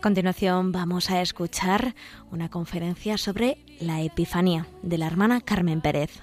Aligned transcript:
A 0.00 0.02
continuación 0.02 0.72
vamos 0.72 1.10
a 1.10 1.20
escuchar 1.20 1.94
una 2.30 2.48
conferencia 2.48 3.18
sobre 3.18 3.58
la 3.80 4.00
Epifanía 4.00 4.66
de 4.82 4.96
la 4.96 5.06
hermana 5.06 5.42
Carmen 5.42 5.82
Pérez. 5.82 6.22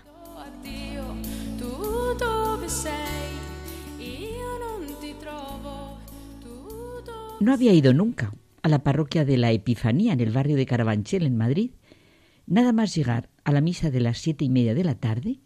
No 7.40 7.54
había 7.54 7.72
ido 7.74 7.94
nunca 7.94 8.34
a 8.64 8.68
la 8.68 8.82
parroquia 8.82 9.26
de 9.26 9.38
la 9.38 9.52
Epifanía 9.52 10.14
en 10.14 10.22
el 10.22 10.32
barrio 10.32 10.56
de 10.56 10.66
Carabanchel, 10.66 11.28
en 11.28 11.38
Madrid. 11.38 11.70
Nada 12.48 12.74
más 12.74 12.96
llegar 12.96 13.30
a 13.44 13.52
la 13.52 13.62
misa 13.62 13.92
de 13.92 14.00
las 14.00 14.18
siete 14.18 14.44
y 14.44 14.50
media 14.50 14.74
de 14.74 14.86
la 14.86 14.96
tarde, 14.96 15.40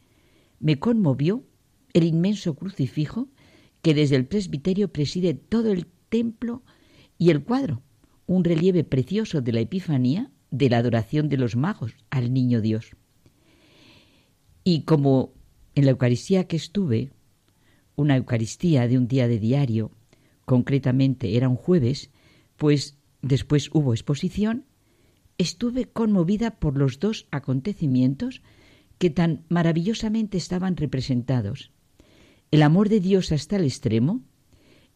me 0.61 0.79
conmovió 0.79 1.43
el 1.91 2.05
inmenso 2.05 2.55
crucifijo 2.55 3.27
que 3.81 3.93
desde 3.93 4.15
el 4.15 4.25
presbiterio 4.25 4.87
preside 4.87 5.33
todo 5.33 5.73
el 5.73 5.87
templo 6.07 6.63
y 7.17 7.31
el 7.31 7.43
cuadro, 7.43 7.83
un 8.31 8.45
relieve 8.45 8.85
precioso 8.85 9.41
de 9.41 9.51
la 9.51 9.59
Epifanía 9.59 10.31
de 10.51 10.69
la 10.69 10.77
adoración 10.77 11.27
de 11.27 11.35
los 11.35 11.57
magos 11.57 11.95
al 12.09 12.31
Niño 12.31 12.61
Dios. 12.61 12.95
Y 14.63 14.83
como 14.83 15.33
en 15.75 15.83
la 15.83 15.91
Eucaristía 15.91 16.47
que 16.47 16.55
estuve, 16.55 17.11
una 17.97 18.15
Eucaristía 18.15 18.87
de 18.87 18.97
un 18.97 19.09
día 19.09 19.27
de 19.27 19.37
diario, 19.37 19.91
concretamente 20.45 21.35
era 21.35 21.49
un 21.49 21.57
jueves, 21.57 22.09
pues 22.55 22.97
después 23.21 23.69
hubo 23.73 23.93
exposición, 23.93 24.63
estuve 25.37 25.87
conmovida 25.87 26.51
por 26.51 26.77
los 26.77 26.99
dos 26.99 27.27
acontecimientos 27.31 28.41
que 28.97 29.09
tan 29.09 29.43
maravillosamente 29.49 30.37
estaban 30.37 30.77
representados. 30.77 31.71
El 32.49 32.61
amor 32.61 32.87
de 32.87 33.01
Dios 33.01 33.33
hasta 33.33 33.57
el 33.57 33.65
extremo 33.65 34.21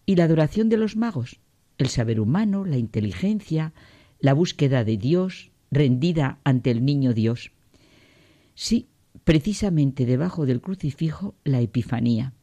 y 0.06 0.16
la 0.16 0.24
adoración 0.24 0.70
de 0.70 0.78
los 0.78 0.96
magos, 0.96 1.42
el 1.78 1.88
saber 1.88 2.20
humano, 2.20 2.66
la 2.66 2.78
inteligencia, 2.78 3.74
la 4.20 4.34
búsqueda 4.34 4.84
de 4.84 4.98
Dios 4.98 5.52
rendida 5.72 6.40
ante 6.44 6.72
el 6.72 6.86
niño 6.86 7.14
Dios. 7.14 7.52
Sí, 8.54 8.88
precisamente 9.24 10.06
debajo 10.06 10.46
del 10.46 10.62
crucifijo, 10.62 11.36
la 11.44 11.62
Epifanía. 11.62 12.34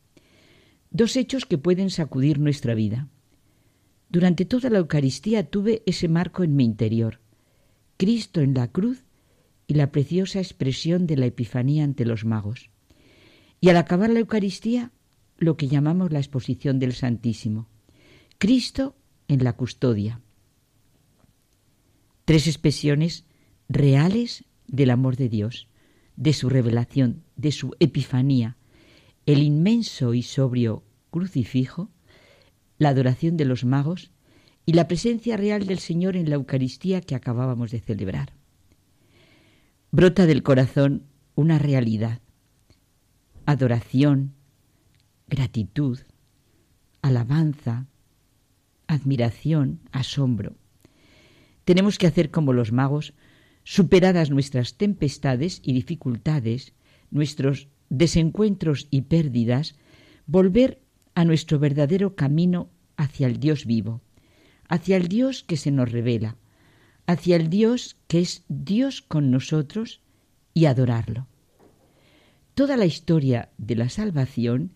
Dos 0.91 1.17
hechos 1.17 1.47
que 1.47 1.59
pueden 1.59 1.91
sacudir 1.91 2.39
nuestra 2.39 2.75
vida. 2.75 3.09
Durante 4.11 4.45
toda 4.45 4.69
la 4.69 4.79
Eucaristía 4.79 5.49
tuve 5.49 5.83
ese 5.87 6.09
marco 6.09 6.45
en 6.45 6.55
mi 6.55 6.65
interior. 6.65 7.21
Cristo 7.97 8.43
en 8.43 8.53
la 8.53 8.71
cruz 8.71 9.05
y 9.67 9.75
la 9.75 9.91
preciosa 9.91 10.39
expresión 10.39 11.07
de 11.07 11.17
la 11.17 11.27
Epifanía 11.27 11.85
ante 11.85 12.05
los 12.05 12.27
magos. 12.27 12.69
Y 13.61 13.71
al 13.71 13.79
acabar 13.79 14.11
la 14.11 14.21
Eucaristía, 14.21 14.93
lo 15.39 15.57
que 15.57 15.69
llamamos 15.69 16.13
la 16.13 16.19
exposición 16.19 16.79
del 16.79 16.93
Santísimo. 16.93 17.69
Cristo 18.39 18.97
en 19.29 19.45
la 19.45 19.55
custodia. 19.55 20.21
Tres 22.25 22.47
expresiones 22.47 23.25
reales 23.69 24.45
del 24.67 24.91
amor 24.91 25.17
de 25.17 25.29
Dios, 25.29 25.69
de 26.17 26.33
su 26.33 26.49
revelación, 26.49 27.25
de 27.37 27.53
su 27.53 27.75
epifanía, 27.81 28.57
el 29.27 29.43
inmenso 29.43 30.15
y 30.15 30.23
sobrio 30.23 30.85
crucifijo, 31.11 31.91
la 32.79 32.91
adoración 32.91 33.37
de 33.37 33.45
los 33.45 33.65
magos 33.65 34.11
y 34.67 34.73
la 34.73 34.89
presencia 34.89 35.37
real 35.37 35.67
del 35.67 35.79
Señor 35.79 36.17
en 36.17 36.29
la 36.29 36.37
Eucaristía 36.37 37.01
que 37.01 37.15
acabábamos 37.15 37.71
de 37.71 37.81
celebrar. 37.81 38.33
Brota 39.91 40.27
del 40.27 40.43
corazón 40.43 41.05
una 41.35 41.59
realidad, 41.59 42.21
adoración, 43.47 44.35
gratitud, 45.29 45.99
alabanza, 47.01 47.87
admiración, 48.93 49.81
asombro. 49.93 50.57
Tenemos 51.65 51.99
que 51.99 52.07
hacer 52.07 52.31
como 52.31 52.53
los 52.53 52.73
magos, 52.73 53.15
superadas 53.65 54.31
nuestras 54.31 54.75
tempestades 54.75 55.61
y 55.63 55.73
dificultades, 55.73 56.73
nuestros 57.11 57.69
desencuentros 57.89 58.89
y 58.91 59.03
pérdidas, 59.03 59.77
volver 60.27 60.81
a 61.15 61.25
nuestro 61.25 61.59
verdadero 61.59 62.17
camino 62.17 62.71
hacia 62.97 63.27
el 63.27 63.39
Dios 63.39 63.67
vivo, 63.67 64.01
hacia 64.69 64.97
el 64.97 65.09
Dios 65.09 65.43
que 65.43 65.57
se 65.57 65.71
nos 65.71 65.93
revela, 65.93 66.37
hacia 67.07 67.37
el 67.37 67.51
Dios 67.51 67.97
que 68.09 68.21
es 68.21 68.45
Dios 68.49 69.03
con 69.03 69.31
nosotros 69.31 70.01
y 70.55 70.67
adorarlo. 70.67 71.27
Toda 72.55 72.77
la 72.77 72.87
historia 72.87 73.51
de 73.59 73.77
la 73.77 73.89
salvación 73.89 74.73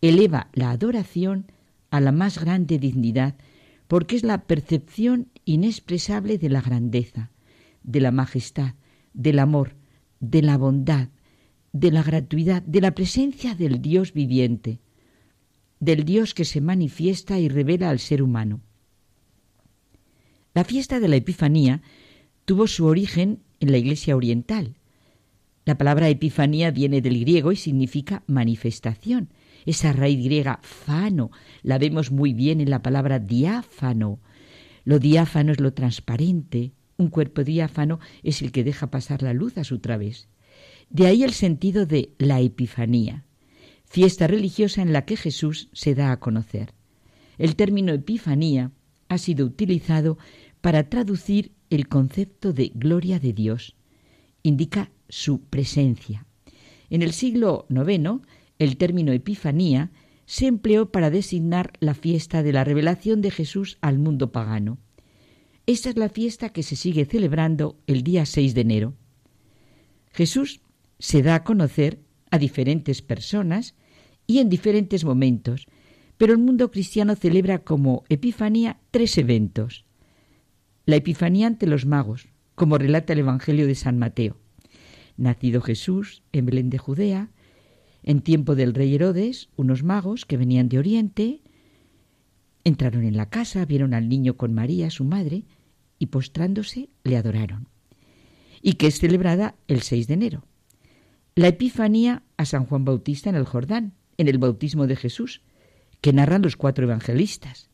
eleva 0.00 0.48
la 0.52 0.70
adoración 0.70 1.46
a 1.90 2.00
la 2.00 2.12
más 2.12 2.38
grande 2.38 2.78
dignidad 2.78 3.34
porque 3.90 4.14
es 4.14 4.22
la 4.22 4.44
percepción 4.44 5.32
inexpresable 5.44 6.38
de 6.38 6.48
la 6.48 6.60
grandeza, 6.60 7.32
de 7.82 7.98
la 7.98 8.12
majestad, 8.12 8.76
del 9.14 9.40
amor, 9.40 9.74
de 10.20 10.42
la 10.42 10.56
bondad, 10.56 11.08
de 11.72 11.90
la 11.90 12.04
gratuidad, 12.04 12.62
de 12.62 12.82
la 12.82 12.94
presencia 12.94 13.56
del 13.56 13.82
Dios 13.82 14.12
viviente, 14.12 14.78
del 15.80 16.04
Dios 16.04 16.34
que 16.34 16.44
se 16.44 16.60
manifiesta 16.60 17.40
y 17.40 17.48
revela 17.48 17.90
al 17.90 17.98
ser 17.98 18.22
humano. 18.22 18.60
La 20.54 20.62
fiesta 20.62 21.00
de 21.00 21.08
la 21.08 21.16
Epifanía 21.16 21.82
tuvo 22.44 22.68
su 22.68 22.86
origen 22.86 23.40
en 23.58 23.72
la 23.72 23.78
Iglesia 23.78 24.14
Oriental. 24.14 24.76
La 25.64 25.76
palabra 25.76 26.08
Epifanía 26.08 26.70
viene 26.70 27.00
del 27.00 27.18
griego 27.18 27.50
y 27.50 27.56
significa 27.56 28.22
manifestación. 28.28 29.30
Esa 29.66 29.92
raíz 29.92 30.22
griega 30.24 30.60
fano 30.62 31.30
la 31.62 31.78
vemos 31.78 32.10
muy 32.10 32.32
bien 32.32 32.60
en 32.60 32.70
la 32.70 32.82
palabra 32.82 33.18
diáfano. 33.18 34.20
Lo 34.84 34.98
diáfano 34.98 35.52
es 35.52 35.60
lo 35.60 35.72
transparente. 35.72 36.72
Un 36.96 37.08
cuerpo 37.08 37.44
diáfano 37.44 38.00
es 38.22 38.42
el 38.42 38.52
que 38.52 38.64
deja 38.64 38.90
pasar 38.90 39.22
la 39.22 39.32
luz 39.32 39.58
a 39.58 39.64
su 39.64 39.78
través. 39.78 40.28
De 40.88 41.06
ahí 41.06 41.22
el 41.22 41.32
sentido 41.32 41.86
de 41.86 42.12
la 42.18 42.40
Epifanía 42.40 43.24
fiesta 43.90 44.28
religiosa 44.28 44.82
en 44.82 44.92
la 44.92 45.04
que 45.04 45.16
Jesús 45.16 45.68
se 45.72 45.96
da 45.96 46.12
a 46.12 46.20
conocer. 46.20 46.72
El 47.38 47.56
término 47.56 47.92
Epifanía 47.92 48.70
ha 49.08 49.18
sido 49.18 49.44
utilizado 49.44 50.16
para 50.60 50.88
traducir 50.88 51.52
el 51.70 51.88
concepto 51.88 52.52
de 52.52 52.70
gloria 52.72 53.18
de 53.18 53.32
Dios. 53.32 53.74
Indica 54.44 54.92
su 55.08 55.42
presencia. 55.42 56.24
En 56.88 57.02
el 57.02 57.12
siglo 57.12 57.66
IX, 57.68 58.20
el 58.60 58.76
término 58.76 59.10
Epifanía 59.12 59.90
se 60.26 60.46
empleó 60.46 60.92
para 60.92 61.10
designar 61.10 61.72
la 61.80 61.94
fiesta 61.94 62.44
de 62.44 62.52
la 62.52 62.62
revelación 62.62 63.22
de 63.22 63.32
Jesús 63.32 63.78
al 63.80 63.98
mundo 63.98 64.30
pagano. 64.30 64.78
Esta 65.66 65.88
es 65.88 65.96
la 65.96 66.10
fiesta 66.10 66.50
que 66.50 66.62
se 66.62 66.76
sigue 66.76 67.06
celebrando 67.06 67.80
el 67.86 68.02
día 68.02 68.26
6 68.26 68.54
de 68.54 68.60
enero. 68.60 68.94
Jesús 70.12 70.60
se 70.98 71.22
da 71.22 71.36
a 71.36 71.44
conocer 71.44 72.00
a 72.30 72.38
diferentes 72.38 73.00
personas 73.00 73.74
y 74.26 74.38
en 74.38 74.50
diferentes 74.50 75.04
momentos, 75.04 75.66
pero 76.18 76.34
el 76.34 76.38
mundo 76.38 76.70
cristiano 76.70 77.16
celebra 77.16 77.60
como 77.60 78.04
Epifanía 78.10 78.78
tres 78.90 79.16
eventos. 79.16 79.86
La 80.84 80.96
Epifanía 80.96 81.46
ante 81.46 81.66
los 81.66 81.86
magos, 81.86 82.28
como 82.54 82.76
relata 82.76 83.14
el 83.14 83.20
Evangelio 83.20 83.66
de 83.66 83.74
San 83.74 83.98
Mateo. 83.98 84.36
Nacido 85.16 85.62
Jesús 85.62 86.22
en 86.32 86.44
Belén 86.44 86.68
de 86.68 86.78
Judea, 86.78 87.30
en 88.02 88.20
tiempo 88.22 88.54
del 88.54 88.74
rey 88.74 88.94
Herodes, 88.94 89.48
unos 89.56 89.82
magos 89.82 90.26
que 90.26 90.36
venían 90.36 90.68
de 90.68 90.78
Oriente 90.78 91.40
entraron 92.64 93.04
en 93.04 93.16
la 93.16 93.28
casa, 93.30 93.64
vieron 93.64 93.94
al 93.94 94.08
niño 94.08 94.36
con 94.36 94.54
María, 94.54 94.90
su 94.90 95.04
madre, 95.04 95.44
y 95.98 96.06
postrándose 96.06 96.90
le 97.04 97.16
adoraron. 97.16 97.68
Y 98.62 98.74
que 98.74 98.86
es 98.88 98.98
celebrada 98.98 99.54
el 99.68 99.82
6 99.82 100.06
de 100.06 100.14
enero. 100.14 100.44
La 101.34 101.48
Epifanía 101.48 102.22
a 102.36 102.44
San 102.44 102.66
Juan 102.66 102.84
Bautista 102.84 103.30
en 103.30 103.36
el 103.36 103.44
Jordán, 103.44 103.94
en 104.18 104.28
el 104.28 104.38
bautismo 104.38 104.86
de 104.86 104.96
Jesús, 104.96 105.42
que 106.00 106.12
narran 106.12 106.42
los 106.42 106.56
cuatro 106.56 106.84
evangelistas. 106.84 107.70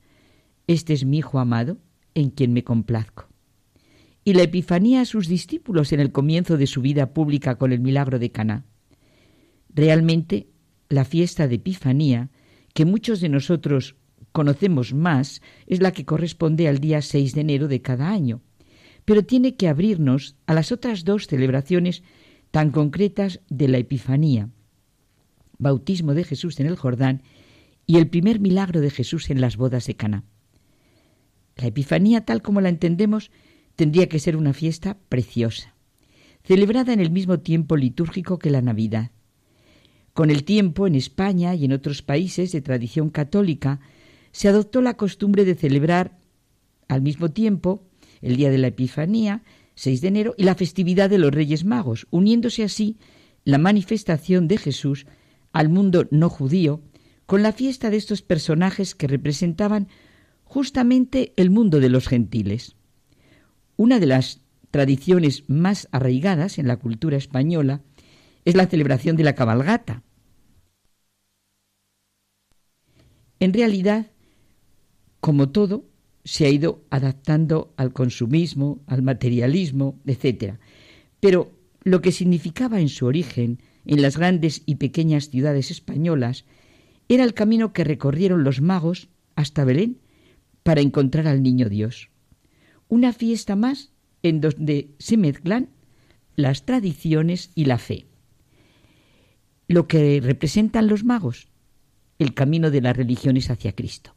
Este 0.67 0.93
es 0.93 1.05
mi 1.05 1.19
Hijo 1.19 1.39
amado, 1.39 1.79
en 2.15 2.31
quien 2.31 2.53
me 2.53 2.65
complazco. 2.65 3.29
Y 4.25 4.35
la 4.35 4.43
Epifanía 4.43 5.03
a 5.03 5.05
sus 5.05 5.29
discípulos 5.29 5.93
en 5.93 6.01
el 6.01 6.13
comienzo 6.13 6.57
de 6.57 6.67
su 6.67 6.83
vida 6.83 7.13
pública 7.13 7.57
con 7.57 7.73
el 7.73 7.81
milagro 7.81 8.19
de 8.19 8.31
Caná. 8.31 8.65
Realmente, 9.77 10.49
la 10.89 11.05
fiesta 11.05 11.47
de 11.49 11.57
Epifanía, 11.57 12.31
que 12.73 12.87
muchos 12.87 13.21
de 13.21 13.29
nosotros 13.29 13.97
conocemos 14.33 14.95
más, 14.95 15.43
es 15.67 15.83
la 15.83 15.93
que 15.93 16.07
corresponde 16.07 16.67
al 16.67 16.79
día 16.79 17.03
6 17.03 17.35
de 17.35 17.43
enero 17.43 17.69
de 17.69 17.83
cada 17.83 18.09
año, 18.11 18.41
pero 19.05 19.23
tiene 19.27 19.57
que 19.57 19.69
abrirnos 19.69 20.35
a 20.47 20.55
las 20.55 20.73
otras 20.73 21.05
dos 21.05 21.27
celebraciones 21.27 22.03
tan 22.51 22.71
concretas 22.71 23.41
de 23.51 23.69
la 23.69 23.77
Epifanía, 23.77 24.49
bautismo 25.59 26.15
de 26.15 26.25
Jesús 26.25 26.59
en 26.59 26.69
el 26.69 26.77
Jordán 26.77 27.23
y 27.85 27.99
el 27.99 28.09
primer 28.09 28.41
milagro 28.41 28.81
de 28.81 28.91
Jesús 28.91 29.29
en 29.29 29.43
las 29.43 29.59
bodas 29.59 29.87
de 29.87 29.95
Cana. 29.95 30.25
La 31.55 31.67
Epifanía, 31.67 32.25
tal 32.25 32.41
como 32.41 32.63
la 32.63 32.71
entendemos, 32.71 33.31
tendría 33.75 34.09
que 34.09 34.21
ser 34.21 34.39
una 34.39 34.55
fiesta 34.55 34.97
preciosa, 35.11 35.75
celebrada 36.45 36.95
en 36.95 37.01
el 37.01 37.11
mismo 37.11 37.41
tiempo 37.41 37.77
litúrgico 37.77 38.39
que 38.39 38.49
la 38.49 38.63
Navidad. 38.63 39.11
Con 40.17 40.31
el 40.31 40.45
tiempo, 40.45 40.87
en 40.87 40.95
España 40.95 41.55
y 41.55 41.67
en 41.67 41.75
otros 41.75 42.01
países 42.01 42.51
de 42.51 42.63
tradición 42.63 43.11
católica, 43.11 43.81
se 44.33 44.49
adoptó 44.49 44.81
la 44.81 44.97
costumbre 44.97 45.45
de 45.45 45.55
celebrar 45.55 46.17
al 46.89 47.03
mismo 47.03 47.33
tiempo 47.33 47.83
el 48.23 48.37
día 48.37 48.49
de 48.49 48.57
la 48.57 48.69
Epifanía, 48.69 49.43
6 49.75 50.01
de 50.01 50.09
enero, 50.09 50.35
y 50.39 50.45
la 50.45 50.55
festividad 50.55 51.11
de 51.11 51.19
los 51.19 51.33
Reyes 51.33 51.67
Magos, 51.67 52.07
uniéndose 52.09 52.65
así 52.65 52.97
la 53.45 53.59
manifestación 53.59 54.49
de 54.49 54.57
Jesús 54.57 55.07
al 55.53 55.69
mundo 55.69 56.09
no 56.11 56.31
judío 56.31 56.81
con 57.27 57.43
la 57.43 57.53
fiesta 57.53 57.91
de 57.91 57.99
estos 57.99 58.23
personajes 58.23 58.95
que 58.95 59.09
representaban 59.09 59.89
justamente 60.45 61.35
el 61.37 61.51
mundo 61.51 61.79
de 61.79 61.91
los 61.91 62.09
gentiles. 62.09 62.77
Una 63.77 64.01
de 64.01 64.07
las 64.07 64.41
tradiciones 64.71 65.45
más 65.47 65.89
arraigadas 65.93 66.59
en 66.59 66.69
la 66.69 66.79
cultura 66.79 67.19
española 67.19 67.83
es 68.47 68.55
la 68.55 68.67
celebración 68.67 69.17
de 69.17 69.25
la 69.25 69.35
cabalgata. 69.35 70.05
En 73.41 73.53
realidad, 73.53 74.11
como 75.21 75.51
todo, 75.51 75.85
se 76.25 76.47
ha 76.47 76.51
ido 76.51 76.83
adaptando 76.91 77.73
al 77.77 77.93
consumismo, 77.93 78.81
al 78.87 79.03
materialismo, 79.03 80.01
etc. 80.07 80.55
Pero 81.21 81.53
lo 81.83 82.03
que 82.03 82.13
significaba 82.13 82.81
en 82.81 82.89
su 82.89 83.07
origen, 83.07 83.61
en 83.85 84.03
las 84.03 84.17
grandes 84.17 84.63
y 84.67 84.77
pequeñas 84.77 85.31
ciudades 85.31 85.71
españolas, 85.71 86.45
era 87.09 87.23
el 87.23 87.35
camino 87.35 87.73
que 87.73 87.85
recorrieron 87.85 88.43
los 88.43 88.61
magos 88.61 89.09
hasta 89.37 89.65
Belén 89.65 90.01
para 90.65 90.81
encontrar 90.81 91.29
al 91.29 91.43
niño 91.43 91.69
Dios. 91.69 92.11
Una 92.89 93.13
fiesta 93.13 93.55
más 93.55 93.93
en 94.23 94.41
donde 94.41 94.91
se 94.99 95.17
mezclan 95.17 95.69
las 96.35 96.65
tradiciones 96.65 97.53
y 97.55 97.67
la 97.67 97.79
fe. 97.79 98.07
Lo 99.69 99.87
que 99.87 100.21
representan 100.21 100.89
los 100.89 101.05
magos, 101.05 101.49
el 102.19 102.35
camino 102.35 102.71
de 102.71 102.81
las 102.81 102.97
religiones 102.97 103.51
hacia 103.51 103.73
Cristo. 103.73 104.15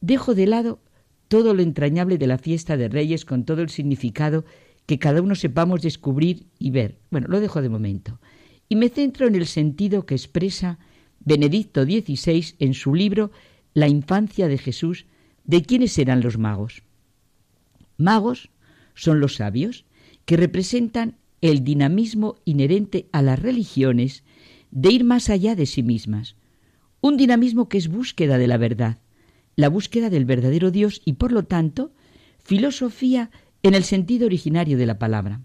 Dejo 0.00 0.34
de 0.34 0.46
lado 0.46 0.80
todo 1.28 1.54
lo 1.54 1.62
entrañable 1.62 2.18
de 2.18 2.26
la 2.26 2.38
fiesta 2.38 2.76
de 2.76 2.88
Reyes 2.88 3.24
con 3.24 3.44
todo 3.44 3.62
el 3.62 3.70
significado 3.70 4.44
que 4.86 4.98
cada 4.98 5.20
uno 5.20 5.34
sepamos 5.34 5.82
descubrir 5.82 6.46
y 6.58 6.70
ver. 6.70 6.98
Bueno, 7.10 7.26
lo 7.28 7.40
dejo 7.40 7.60
de 7.60 7.68
momento. 7.68 8.20
Y 8.68 8.76
me 8.76 8.88
centro 8.88 9.26
en 9.26 9.34
el 9.34 9.46
sentido 9.46 10.06
que 10.06 10.14
expresa 10.14 10.78
Benedicto 11.20 11.84
XVI 11.84 12.54
en 12.60 12.74
su 12.74 12.94
libro 12.94 13.32
La 13.74 13.88
infancia 13.88 14.48
de 14.48 14.58
Jesús, 14.58 15.06
de 15.44 15.62
quiénes 15.62 15.98
eran 15.98 16.20
los 16.20 16.38
magos. 16.38 16.82
Magos 17.96 18.50
son 18.94 19.20
los 19.20 19.36
sabios, 19.36 19.84
que 20.24 20.36
representan 20.36 21.16
el 21.40 21.64
dinamismo 21.64 22.36
inherente 22.44 23.08
a 23.12 23.22
las 23.22 23.38
religiones 23.38 24.24
de 24.70 24.90
ir 24.90 25.04
más 25.04 25.30
allá 25.30 25.54
de 25.54 25.66
sí 25.66 25.82
mismas, 25.82 26.36
un 27.06 27.16
dinamismo 27.16 27.68
que 27.68 27.78
es 27.78 27.88
búsqueda 27.88 28.36
de 28.36 28.48
la 28.48 28.56
verdad, 28.56 28.98
la 29.54 29.68
búsqueda 29.68 30.10
del 30.10 30.24
verdadero 30.24 30.70
Dios 30.70 31.02
y, 31.04 31.14
por 31.14 31.30
lo 31.30 31.44
tanto, 31.44 31.92
filosofía 32.38 33.30
en 33.62 33.74
el 33.74 33.84
sentido 33.84 34.26
originario 34.26 34.76
de 34.76 34.86
la 34.86 34.98
palabra. 34.98 35.40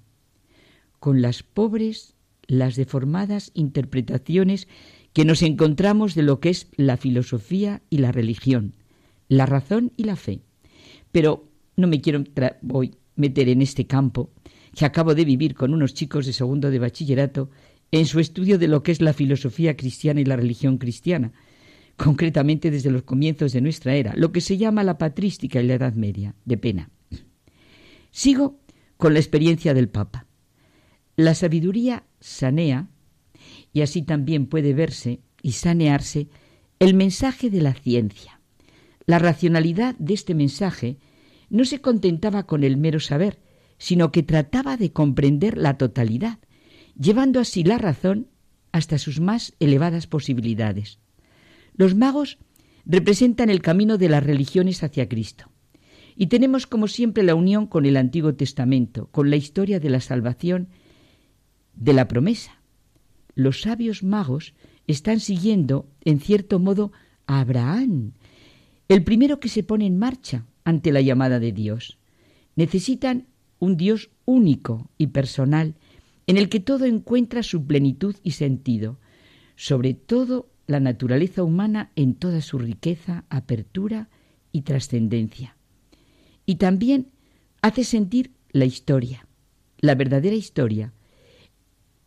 Con 0.99 1.21
las 1.21 1.43
pobres, 1.43 2.15
las 2.47 2.75
deformadas 2.75 3.51
interpretaciones 3.53 4.67
que 5.13 5.23
nos 5.25 5.43
encontramos 5.43 6.15
de 6.15 6.23
lo 6.23 6.39
que 6.39 6.49
es 6.49 6.67
la 6.77 6.97
filosofía 6.97 7.81
y 7.89 7.99
la 7.99 8.11
religión, 8.11 8.75
la 9.27 9.45
razón 9.45 9.91
y 9.97 10.05
la 10.05 10.15
fe. 10.15 10.41
Pero 11.11 11.47
no 11.75 11.87
me 11.87 12.01
quiero 12.01 12.23
voy 12.61 12.95
meter 13.15 13.49
en 13.49 13.61
este 13.61 13.85
campo 13.85 14.31
que 14.75 14.85
acabo 14.85 15.15
de 15.15 15.25
vivir 15.25 15.53
con 15.53 15.73
unos 15.73 15.93
chicos 15.93 16.25
de 16.25 16.33
segundo 16.33 16.71
de 16.71 16.79
bachillerato 16.79 17.49
en 17.91 18.05
su 18.05 18.19
estudio 18.19 18.57
de 18.57 18.67
lo 18.67 18.83
que 18.83 18.93
es 18.93 19.01
la 19.01 19.13
filosofía 19.13 19.75
cristiana 19.75 20.21
y 20.21 20.25
la 20.25 20.37
religión 20.37 20.77
cristiana, 20.77 21.33
concretamente 21.97 22.71
desde 22.71 22.91
los 22.91 23.03
comienzos 23.03 23.53
de 23.53 23.61
nuestra 23.61 23.95
era, 23.95 24.13
lo 24.15 24.31
que 24.31 24.41
se 24.41 24.57
llama 24.57 24.83
la 24.83 24.97
patrística 24.97 25.61
y 25.61 25.67
la 25.67 25.75
Edad 25.75 25.93
Media, 25.93 26.35
de 26.45 26.57
pena. 26.57 26.89
Sigo 28.11 28.59
con 28.97 29.13
la 29.13 29.19
experiencia 29.19 29.73
del 29.73 29.89
Papa. 29.89 30.27
La 31.15 31.35
sabiduría 31.35 32.03
sanea, 32.19 32.89
y 33.73 33.81
así 33.81 34.01
también 34.01 34.47
puede 34.47 34.73
verse 34.73 35.21
y 35.41 35.53
sanearse 35.53 36.27
el 36.79 36.93
mensaje 36.93 37.49
de 37.49 37.61
la 37.61 37.73
ciencia. 37.73 38.41
La 39.05 39.19
racionalidad 39.19 39.95
de 39.97 40.13
este 40.13 40.35
mensaje 40.35 40.97
no 41.49 41.65
se 41.65 41.81
contentaba 41.81 42.43
con 42.43 42.63
el 42.63 42.77
mero 42.77 42.99
saber, 42.99 43.39
sino 43.77 44.11
que 44.11 44.23
trataba 44.23 44.77
de 44.77 44.91
comprender 44.91 45.57
la 45.57 45.77
totalidad, 45.77 46.39
llevando 46.97 47.39
así 47.39 47.63
la 47.63 47.77
razón 47.77 48.27
hasta 48.71 48.97
sus 48.97 49.19
más 49.19 49.53
elevadas 49.59 50.07
posibilidades. 50.07 50.99
Los 51.75 51.95
magos 51.95 52.37
representan 52.85 53.49
el 53.49 53.61
camino 53.61 53.97
de 53.97 54.09
las 54.09 54.23
religiones 54.23 54.83
hacia 54.83 55.07
Cristo. 55.07 55.45
Y 56.15 56.27
tenemos 56.27 56.67
como 56.67 56.87
siempre 56.87 57.23
la 57.23 57.35
unión 57.35 57.67
con 57.67 57.85
el 57.85 57.97
Antiguo 57.97 58.35
Testamento, 58.35 59.07
con 59.11 59.29
la 59.29 59.37
historia 59.37 59.79
de 59.79 59.89
la 59.89 60.01
salvación, 60.01 60.69
de 61.73 61.93
la 61.93 62.07
promesa. 62.07 62.61
Los 63.33 63.61
sabios 63.61 64.03
magos 64.03 64.53
están 64.87 65.19
siguiendo, 65.19 65.87
en 66.03 66.19
cierto 66.19 66.59
modo, 66.59 66.91
a 67.27 67.39
Abraham, 67.39 68.11
el 68.89 69.03
primero 69.03 69.39
que 69.39 69.47
se 69.47 69.63
pone 69.63 69.85
en 69.85 69.97
marcha 69.97 70.45
ante 70.65 70.91
la 70.91 71.01
llamada 71.01 71.39
de 71.39 71.53
Dios. 71.53 71.97
Necesitan 72.55 73.27
un 73.59 73.77
Dios 73.77 74.09
único 74.25 74.89
y 74.97 75.07
personal, 75.07 75.75
en 76.27 76.37
el 76.37 76.49
que 76.49 76.59
todo 76.59 76.85
encuentra 76.85 77.41
su 77.41 77.65
plenitud 77.65 78.15
y 78.21 78.31
sentido, 78.31 78.99
sobre 79.55 79.93
todo 79.93 80.50
la 80.71 80.79
naturaleza 80.79 81.43
humana 81.43 81.91
en 81.95 82.15
toda 82.15 82.41
su 82.41 82.57
riqueza, 82.57 83.25
apertura 83.29 84.09
y 84.51 84.61
trascendencia. 84.61 85.55
Y 86.45 86.55
también 86.55 87.11
hace 87.61 87.83
sentir 87.83 88.31
la 88.51 88.65
historia, 88.65 89.27
la 89.79 89.95
verdadera 89.95 90.35
historia, 90.35 90.93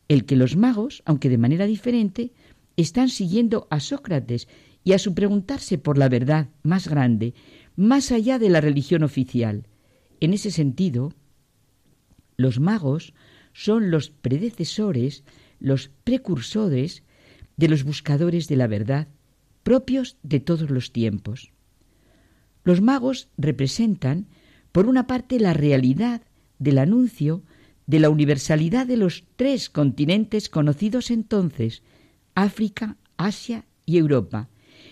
el 0.09 0.25
que 0.25 0.37
los 0.37 0.57
magos, 0.57 1.03
aunque 1.07 1.29
de 1.29 1.39
manera 1.39 1.67
diferente, 1.67 2.33
están 2.77 3.09
siguiendo 3.09 3.67
a 3.71 3.81
Sócrates 3.81 4.49
y 4.83 4.93
a 4.93 4.99
su 4.99 5.15
preguntarse 5.15 5.79
por 5.79 5.97
la 5.97 6.09
verdad 6.09 6.49
más 6.63 6.89
grande, 6.89 7.35
más 7.77 8.13
allá 8.13 8.39
de 8.39 8.51
la 8.51 8.61
religión 8.61 9.03
oficial. 9.03 9.67
En 10.21 10.35
ese 10.35 10.51
sentido, 10.51 11.13
los 12.37 12.59
magos 12.61 13.15
son 13.53 13.91
los 13.91 14.11
predecesores, 14.11 15.25
los 15.61 15.91
precursores 16.03 17.04
de 17.57 17.69
los 17.69 17.85
buscadores 17.85 18.49
de 18.49 18.57
la 18.57 18.67
verdad 18.67 19.09
propios 19.63 20.19
de 20.23 20.41
todos 20.41 20.71
los 20.71 20.93
tiempos. 20.93 21.51
Los 22.63 22.81
magos 22.81 23.29
representan, 23.37 24.27
por 24.73 24.87
una 24.87 25.07
parte, 25.07 25.41
la 25.41 25.55
realidad 25.55 26.23
del 26.59 26.79
anuncio 26.79 27.43
de 27.87 28.01
la 28.01 28.11
universalidad 28.11 28.87
de 28.87 28.97
los 28.97 29.25
tres 29.37 29.69
continentes 29.69 30.49
conocidos 30.49 31.11
entonces, 31.11 31.83
África, 32.35 32.97
Asia 33.17 33.67
y 33.85 33.99
Europa. 33.99 34.49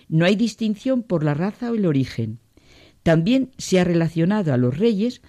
No 0.09 0.25
hay 0.25 0.37
distinción 0.37 1.03
por 1.03 1.25
la 1.25 1.35
raza 1.35 1.71
o 1.71 1.75
el 1.75 1.87
origen. 1.87 2.39
También 3.03 3.51
se 3.59 3.81
ha 3.81 3.85
relacionado 3.85 4.53
a 4.53 4.59
los 4.59 4.77
reyes 4.79 5.23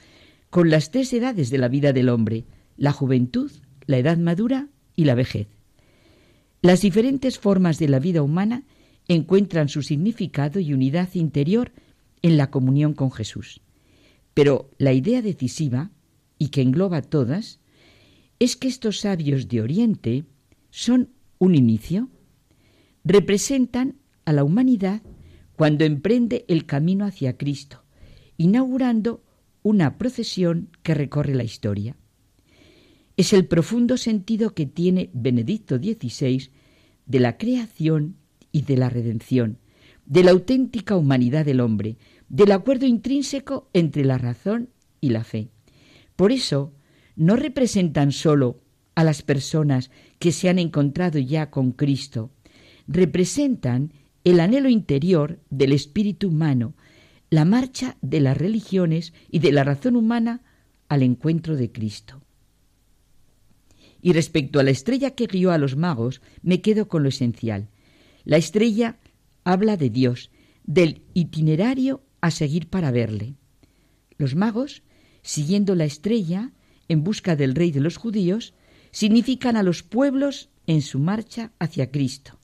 con 0.50 0.70
las 0.70 0.92
tres 0.92 1.13
edades 1.13 1.50
de 1.50 1.58
la 1.58 1.70
vida 1.70 1.94
del 1.94 2.10
hombre, 2.10 2.46
la 2.78 2.92
juventud, 2.92 3.52
la 3.86 3.98
edad 3.98 4.18
madura 4.18 4.68
y 4.96 5.06
la 5.06 5.16
vejez. 5.16 5.48
Las 6.63 6.79
diferentes 6.79 7.39
formas 7.39 7.77
de 7.77 7.89
la 7.89 8.00
vida 8.00 8.22
humana 8.22 8.63
encuentran 9.10 9.67
su 9.67 9.82
significado 9.82 10.62
y 10.62 10.74
unidad 10.74 11.10
interior 11.13 11.74
en 12.22 12.38
la 12.38 12.51
comunión 12.51 12.93
con 12.93 13.12
Jesús. 13.12 13.60
Pero 14.34 14.70
la 14.77 14.93
idea 14.93 15.22
decisiva, 15.22 15.91
y 16.39 16.48
que 16.48 16.62
engloba 16.62 17.01
todas, 17.01 17.60
es 18.39 18.55
que 18.55 18.70
estos 18.70 19.01
sabios 19.01 19.50
de 19.50 19.60
Oriente 19.60 20.24
son 20.70 21.10
un 21.38 21.55
inicio, 21.55 22.08
representan 23.03 23.98
a 24.24 24.32
la 24.32 24.46
humanidad 24.46 25.01
cuando 25.58 25.84
emprende 25.84 26.46
el 26.48 26.65
camino 26.65 27.03
hacia 27.03 27.36
Cristo, 27.36 27.84
inaugurando 28.38 29.22
una 29.63 29.98
procesión 29.98 30.70
que 30.82 30.93
recorre 30.93 31.36
la 31.36 31.43
historia 31.43 31.98
es 33.17 33.34
el 33.34 33.46
profundo 33.46 33.98
sentido 33.98 34.53
que 34.53 34.65
tiene 34.65 35.10
Benedicto 35.13 35.77
XVI 35.77 36.50
de 37.05 37.20
la 37.20 37.38
creación 37.38 38.15
y 38.51 38.63
de 38.63 38.77
la 38.77 38.89
redención, 38.89 39.60
de 40.05 40.24
la 40.24 40.32
auténtica 40.32 40.96
humanidad 40.96 41.46
del 41.46 41.60
hombre, 41.60 41.98
del 42.29 42.51
acuerdo 42.51 42.86
intrínseco 42.86 43.70
entre 43.74 44.03
la 44.05 44.17
razón 44.17 44.70
y 45.00 45.10
la 45.10 45.24
fe. 45.24 45.50
Por 46.15 46.32
eso, 46.32 46.74
no 47.15 47.36
representan 47.36 48.12
sólo 48.12 48.62
a 48.96 49.03
las 49.03 49.22
personas 49.22 49.91
que 50.20 50.32
se 50.32 50.50
han 50.50 50.60
encontrado 50.60 51.20
ya 51.20 51.50
con 51.50 51.72
Cristo, 51.72 52.32
representan 52.88 53.93
el 54.24 54.39
anhelo 54.39 54.70
interior 54.70 55.39
del 55.50 55.74
espíritu 55.74 56.29
humano, 56.29 56.74
la 57.29 57.46
marcha 57.46 57.98
de 58.01 58.22
las 58.22 58.38
religiones 58.38 59.13
y 59.29 59.39
de 59.39 59.51
la 59.51 59.63
razón 59.63 59.96
humana 59.96 60.41
al 60.88 61.03
encuentro 61.03 61.55
de 61.55 61.72
Cristo. 61.72 62.22
Y 64.03 64.12
respecto 64.12 64.60
a 64.60 64.63
la 64.63 64.72
estrella 64.72 65.12
que 65.12 65.27
guió 65.27 65.51
a 65.51 65.57
los 65.57 65.77
magos, 65.77 66.22
me 66.41 66.62
quedo 66.62 66.89
con 66.89 67.03
lo 67.03 67.10
esencial. 67.10 67.69
La 68.25 68.36
estrella 68.36 69.00
habla 69.45 69.77
de 69.77 69.89
Dios, 69.89 70.29
del 70.65 71.03
itinerario 71.13 72.03
a 72.19 72.29
seguir 72.29 72.67
para 72.67 72.91
verle. 72.91 73.36
Los 74.17 74.36
magos, 74.36 74.83
siguiendo 75.22 75.74
la 75.74 75.86
estrella 75.86 76.51
en 76.89 77.05
busca 77.05 77.38
del 77.38 77.55
rey 77.55 77.72
de 77.72 77.79
los 77.79 77.95
judíos, 77.95 78.53
significan 78.91 79.55
a 79.55 79.63
los 79.63 79.83
pueblos 79.83 80.50
en 80.67 80.81
su 80.81 81.00
marcha 81.00 81.53
hacia 81.57 81.89
Cristo. 81.89 82.38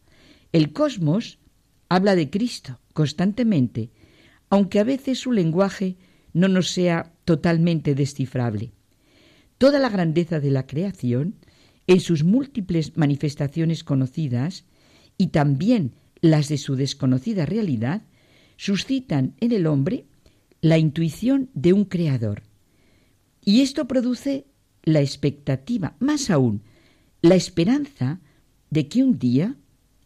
El 0.54 0.72
cosmos 0.72 1.40
habla 1.90 2.16
de 2.16 2.30
Cristo 2.30 2.80
constantemente, 2.94 3.92
aunque 4.50 4.80
a 4.80 4.86
veces 4.86 5.20
su 5.20 5.34
lenguaje 5.34 5.98
no 6.32 6.48
nos 6.48 6.70
sea 6.70 7.12
totalmente 7.26 7.96
descifrable. 7.96 8.72
Toda 9.58 9.80
la 9.80 9.90
grandeza 9.90 10.40
de 10.40 10.52
la 10.52 10.66
creación, 10.66 11.36
en 11.90 12.02
sus 12.02 12.24
múltiples 12.24 12.98
manifestaciones 12.98 13.84
conocidas, 13.84 14.64
y 15.18 15.30
también 15.30 15.96
las 16.22 16.48
de 16.48 16.60
su 16.60 16.76
desconocida 16.76 17.48
realidad, 17.48 18.04
suscitan 18.58 19.34
en 19.40 19.52
el 19.54 19.66
hombre 19.66 20.06
la 20.62 20.78
intuición 20.78 21.50
de 21.56 21.74
un 21.74 21.86
creador. 21.86 22.44
Y 23.44 23.62
esto 23.62 23.88
produce 23.88 24.46
la 24.84 25.02
expectativa, 25.02 25.96
más 26.00 26.30
aún, 26.30 26.62
la 27.24 27.34
esperanza 27.34 28.22
de 28.70 28.88
que 28.88 29.02
un 29.02 29.18
día 29.18 29.56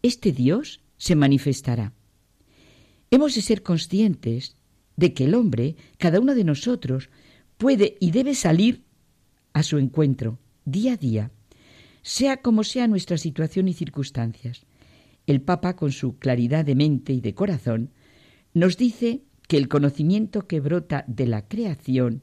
este 0.04 0.32
Dios 0.32 0.80
se 0.96 1.16
manifestará. 1.16 1.92
Hemos 3.12 3.36
de 3.36 3.42
ser 3.42 3.62
conscientes 3.62 4.56
de 4.96 5.13
que 5.13 5.25
el 5.25 5.36
hombre, 5.36 5.75
cada 5.98 6.22
uno 6.22 6.34
de 6.34 6.46
nosotros, 6.46 7.10
puede 7.58 7.98
y 8.00 8.12
debe 8.12 8.36
salir 8.36 8.86
a 9.52 9.63
su 9.63 9.80
encuentro 9.80 10.40
día 10.63 10.94
a 10.94 10.98
día, 10.98 11.32
sea 12.03 12.38
como 12.38 12.63
sea 12.63 12.88
nuestra 12.88 13.17
situación 13.17 13.67
y 13.67 13.74
circunstancias. 13.74 14.65
El 15.25 15.41
Papa, 15.41 15.75
con 15.75 15.91
su 15.91 16.17
claridad 16.19 16.65
de 16.65 16.75
mente 16.75 17.13
y 17.13 17.22
de 17.22 17.33
corazón, 17.33 17.91
nos 18.53 18.77
dice 18.77 19.22
que 19.48 19.57
el 19.57 19.69
conocimiento 19.69 20.48
que 20.48 20.60
brota 20.60 21.05
de 21.07 21.25
la 21.25 21.48
creación 21.48 22.22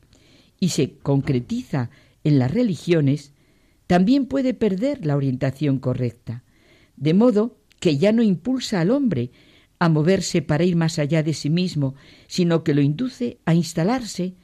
y 0.60 0.68
se 0.68 0.98
concretiza 0.98 1.90
en 2.22 2.38
las 2.38 2.50
religiones, 2.50 3.32
también 3.86 4.26
puede 4.26 4.54
perder 4.54 5.04
la 5.04 5.16
orientación 5.16 5.78
correcta, 5.78 6.44
de 6.96 7.14
modo 7.14 7.56
que 7.80 7.96
ya 7.96 8.12
no 8.12 8.22
impulsa 8.22 8.80
al 8.80 8.90
hombre 8.90 9.32
a 9.78 9.88
moverse 9.88 10.42
para 10.42 10.64
ir 10.64 10.76
más 10.76 10.98
allá 10.98 11.22
de 11.22 11.32
sí 11.32 11.48
mismo, 11.48 11.94
sino 12.26 12.62
que 12.62 12.74
lo 12.74 12.82
induce 12.82 13.38
a 13.46 13.54
instalarse 13.54 14.34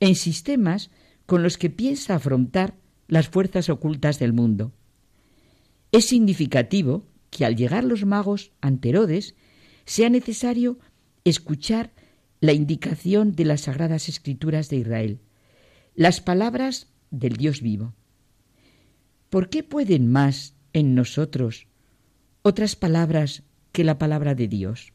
en 0.00 0.14
sistemas 0.14 0.90
con 1.26 1.42
los 1.42 1.58
que 1.58 1.68
piensa 1.68 2.14
afrontar 2.14 2.74
las 3.06 3.28
fuerzas 3.28 3.68
ocultas 3.68 4.18
del 4.18 4.32
mundo. 4.32 4.72
Es 5.92 6.06
significativo 6.06 7.06
que 7.30 7.44
al 7.44 7.56
llegar 7.56 7.84
los 7.84 8.04
magos 8.04 8.52
ante 8.60 8.90
Herodes 8.90 9.34
sea 9.84 10.10
necesario 10.10 10.78
escuchar 11.24 11.92
la 12.40 12.52
indicación 12.52 13.32
de 13.32 13.44
las 13.44 13.62
sagradas 13.62 14.08
escrituras 14.08 14.68
de 14.68 14.76
Israel, 14.76 15.20
las 15.94 16.20
palabras 16.20 16.88
del 17.10 17.36
Dios 17.36 17.62
vivo. 17.62 17.94
¿Por 19.30 19.50
qué 19.50 19.62
pueden 19.62 20.10
más 20.10 20.54
en 20.72 20.94
nosotros 20.94 21.66
otras 22.42 22.76
palabras 22.76 23.42
que 23.72 23.84
la 23.84 23.98
palabra 23.98 24.34
de 24.34 24.48
Dios? 24.48 24.92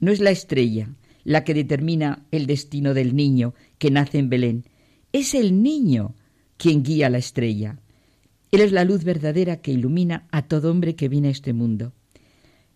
No 0.00 0.12
es 0.12 0.20
la 0.20 0.30
estrella 0.30 0.88
la 1.24 1.44
que 1.44 1.54
determina 1.54 2.24
el 2.30 2.46
destino 2.46 2.94
del 2.94 3.16
niño 3.16 3.54
que 3.78 3.90
nace 3.90 4.18
en 4.18 4.30
Belén, 4.30 4.64
es 5.12 5.34
el 5.34 5.62
niño 5.62 6.14
quien 6.56 6.82
guía 6.82 7.10
la 7.10 7.18
estrella. 7.18 7.80
Él 8.56 8.62
es 8.62 8.72
la 8.72 8.84
luz 8.84 9.04
verdadera 9.04 9.58
que 9.58 9.70
ilumina 9.70 10.26
a 10.30 10.40
todo 10.48 10.70
hombre 10.70 10.96
que 10.96 11.10
viene 11.10 11.28
a 11.28 11.30
este 11.30 11.52
mundo. 11.52 11.92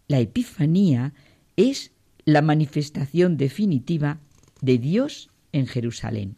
La 0.09 0.21
Epifanía 0.21 1.15
es 1.57 1.93
la 2.27 2.43
manifestación 2.43 3.39
definitiva 3.39 4.21
de 4.61 4.77
Dios 4.77 5.31
en 5.53 5.67
Jerusalén. 5.67 6.37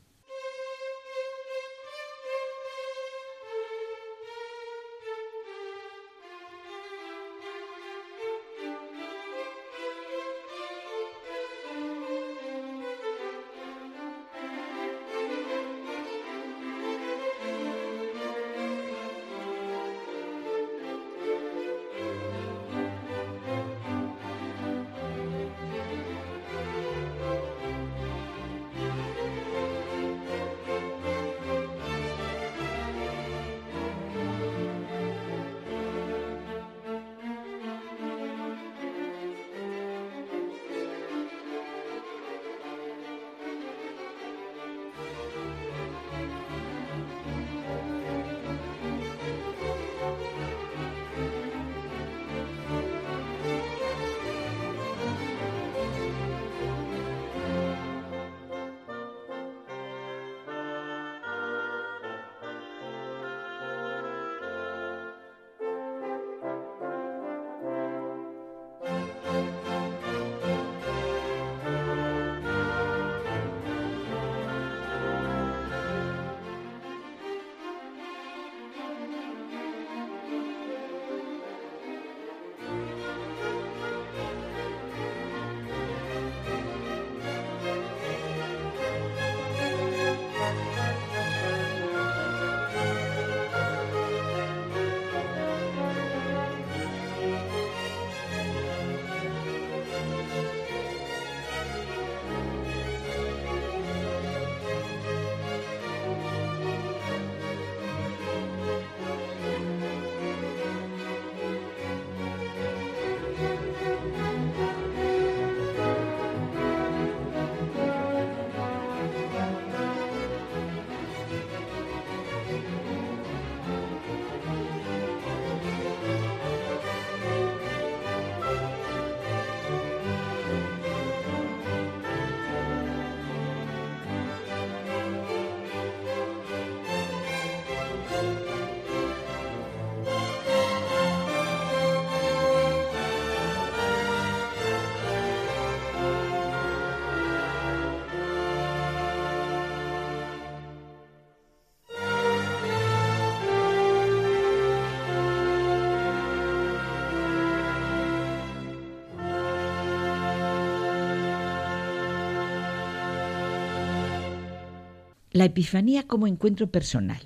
La 165.32 165.46
Epifanía 165.46 166.06
como 166.06 166.26
encuentro 166.26 166.70
personal. 166.70 167.20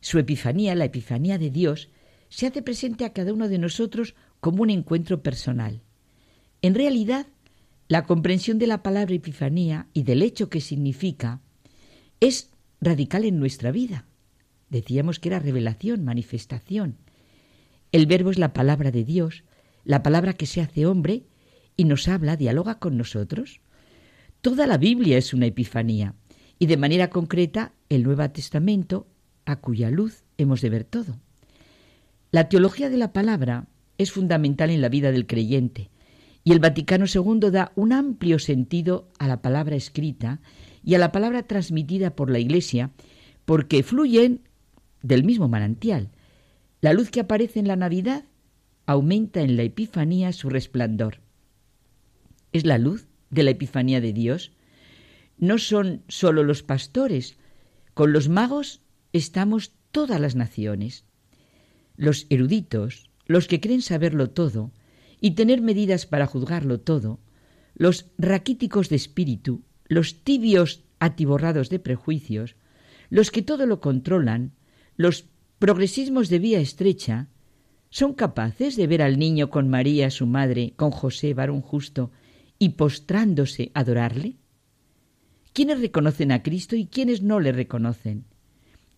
Su 0.00 0.18
Epifanía, 0.18 0.74
la 0.74 0.84
Epifanía 0.84 1.36
de 1.36 1.50
Dios, 1.50 1.90
se 2.28 2.46
hace 2.46 2.62
presente 2.62 3.04
a 3.04 3.12
cada 3.12 3.32
uno 3.32 3.48
de 3.48 3.58
nosotros 3.58 4.14
como 4.40 4.62
un 4.62 4.70
encuentro 4.70 5.22
personal. 5.22 5.82
En 6.62 6.74
realidad, 6.74 7.26
La 7.88 8.02
comprensión 8.04 8.58
de 8.58 8.66
la 8.66 8.82
palabra 8.82 9.14
epifanía 9.14 9.86
y 9.92 10.02
del 10.02 10.22
hecho 10.22 10.50
que 10.50 10.60
significa 10.60 11.40
es 12.18 12.50
radical 12.80 13.24
en 13.24 13.38
nuestra 13.38 13.70
vida. 13.70 14.06
Decíamos 14.70 15.20
que 15.20 15.28
era 15.28 15.38
revelación, 15.38 16.04
manifestación. 16.04 16.96
El 17.92 18.06
verbo 18.06 18.30
es 18.32 18.38
la 18.38 18.52
palabra 18.52 18.90
de 18.90 19.04
Dios, 19.04 19.44
la 19.84 20.02
palabra 20.02 20.32
que 20.32 20.46
se 20.46 20.60
hace 20.60 20.84
hombre 20.84 21.22
y 21.76 21.84
nos 21.84 22.08
habla, 22.08 22.36
dialoga 22.36 22.80
con 22.80 22.96
nosotros. 22.96 23.60
Toda 24.40 24.66
la 24.66 24.78
Biblia 24.78 25.16
es 25.16 25.32
una 25.32 25.46
epifanía 25.46 26.14
y 26.58 26.66
de 26.66 26.76
manera 26.76 27.10
concreta 27.10 27.72
el 27.88 28.02
Nuevo 28.02 28.28
Testamento, 28.30 29.06
a 29.44 29.56
cuya 29.56 29.90
luz 29.90 30.24
hemos 30.38 30.60
de 30.60 30.70
ver 30.70 30.84
todo. 30.84 31.18
La 32.30 32.48
teología 32.48 32.90
de 32.90 32.96
la 32.96 33.12
palabra 33.12 33.66
es 33.98 34.12
fundamental 34.12 34.70
en 34.70 34.80
la 34.80 34.88
vida 34.88 35.12
del 35.12 35.26
creyente 35.26 35.90
y 36.46 36.52
el 36.52 36.60
Vaticano 36.60 37.06
II 37.12 37.50
da 37.50 37.72
un 37.74 37.92
amplio 37.92 38.38
sentido 38.38 39.08
a 39.18 39.26
la 39.26 39.42
palabra 39.42 39.74
escrita 39.74 40.40
y 40.84 40.94
a 40.94 40.98
la 40.98 41.10
palabra 41.10 41.42
transmitida 41.42 42.14
por 42.14 42.30
la 42.30 42.38
Iglesia 42.38 42.92
porque 43.44 43.82
fluyen 43.82 44.42
del 45.02 45.24
mismo 45.24 45.48
manantial. 45.48 46.10
La 46.80 46.92
luz 46.92 47.10
que 47.10 47.18
aparece 47.18 47.58
en 47.58 47.66
la 47.66 47.74
Navidad 47.74 48.24
aumenta 48.86 49.40
en 49.40 49.56
la 49.56 49.64
Epifanía 49.64 50.32
su 50.32 50.48
resplandor. 50.48 51.18
Es 52.52 52.64
la 52.64 52.78
luz 52.78 53.08
de 53.30 53.42
la 53.42 53.50
Epifanía 53.50 54.00
de 54.00 54.12
Dios. 54.12 54.52
No 55.38 55.58
son 55.58 56.02
sólo 56.08 56.42
los 56.42 56.62
pastores, 56.62 57.36
con 57.94 58.12
los 58.12 58.28
magos 58.28 58.80
estamos 59.12 59.72
todas 59.90 60.20
las 60.20 60.34
naciones. 60.34 61.04
Los 61.96 62.26
eruditos, 62.30 63.10
los 63.26 63.46
que 63.46 63.60
creen 63.60 63.82
saberlo 63.82 64.30
todo 64.30 64.72
y 65.20 65.32
tener 65.32 65.62
medidas 65.62 66.06
para 66.06 66.26
juzgarlo 66.26 66.80
todo, 66.80 67.20
los 67.74 68.06
raquíticos 68.18 68.88
de 68.88 68.96
espíritu, 68.96 69.62
los 69.86 70.22
tibios 70.22 70.84
atiborrados 70.98 71.68
de 71.68 71.78
prejuicios, 71.78 72.56
los 73.10 73.30
que 73.30 73.42
todo 73.42 73.66
lo 73.66 73.80
controlan, 73.80 74.52
los 74.96 75.26
progresismos 75.58 76.28
de 76.28 76.38
vía 76.38 76.60
estrecha, 76.60 77.28
son 77.90 78.14
capaces 78.14 78.76
de 78.76 78.86
ver 78.86 79.02
al 79.02 79.18
niño 79.18 79.50
con 79.50 79.68
María, 79.68 80.10
su 80.10 80.26
madre, 80.26 80.74
con 80.76 80.90
José, 80.90 81.34
varón 81.34 81.60
justo, 81.60 82.10
y 82.58 82.70
postrándose 82.70 83.70
adorarle? 83.74 84.36
¿Quiénes 85.56 85.80
reconocen 85.80 86.32
a 86.32 86.42
Cristo 86.42 86.76
y 86.76 86.84
quiénes 86.84 87.22
no 87.22 87.40
le 87.40 87.50
reconocen? 87.50 88.26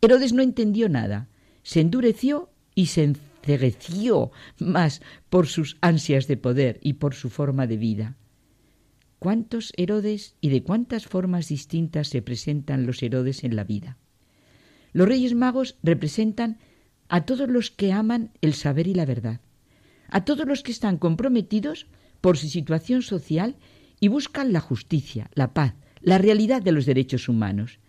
Herodes 0.01 0.33
no 0.33 0.43
entendió 0.43 0.89
nada, 0.89 1.29
se 1.63 1.81
endureció 1.81 2.51
y 2.75 2.87
se 2.87 3.05
encegueció 3.05 4.33
más 4.59 5.01
por 5.31 5.47
sus 5.47 5.77
ansias 5.83 6.27
de 6.27 6.37
poder 6.37 6.81
y 6.83 6.95
por 6.95 7.15
su 7.15 7.31
forma 7.31 7.69
de 7.69 7.77
vida. 7.77 8.17
¿Cuántos 9.21 9.73
Herodes 9.77 10.35
y 10.41 10.49
de 10.49 10.65
cuántas 10.65 11.07
formas 11.07 11.47
distintas 11.47 12.09
se 12.09 12.23
presentan 12.23 12.87
los 12.87 13.05
Herodes 13.05 13.45
en 13.45 13.55
la 13.55 13.63
vida? 13.63 13.97
Los 14.93 15.07
Reyes 15.07 15.37
Magos 15.37 15.77
representan 15.85 16.59
a 17.09 17.25
todos 17.25 17.49
los 17.49 17.71
que 17.71 17.93
aman 17.93 18.33
el 18.41 18.55
saber 18.55 18.89
y 18.89 18.95
la 18.95 19.05
verdad, 19.05 19.41
a 20.09 20.25
todos 20.25 20.45
los 20.45 20.65
que 20.65 20.73
están 20.73 20.99
comprometidos 20.99 21.87
por 22.21 22.37
su 22.37 22.49
situación 22.49 23.03
social 23.03 23.55
y 24.01 24.09
buscan 24.09 24.53
la 24.53 24.61
justicia, 24.61 25.31
la 25.35 25.55
paz, 25.55 25.75
la 26.01 26.19
realidad 26.19 26.63
de 26.63 26.73
los 26.73 26.87
derechos 26.87 27.29
humanos, 27.29 27.81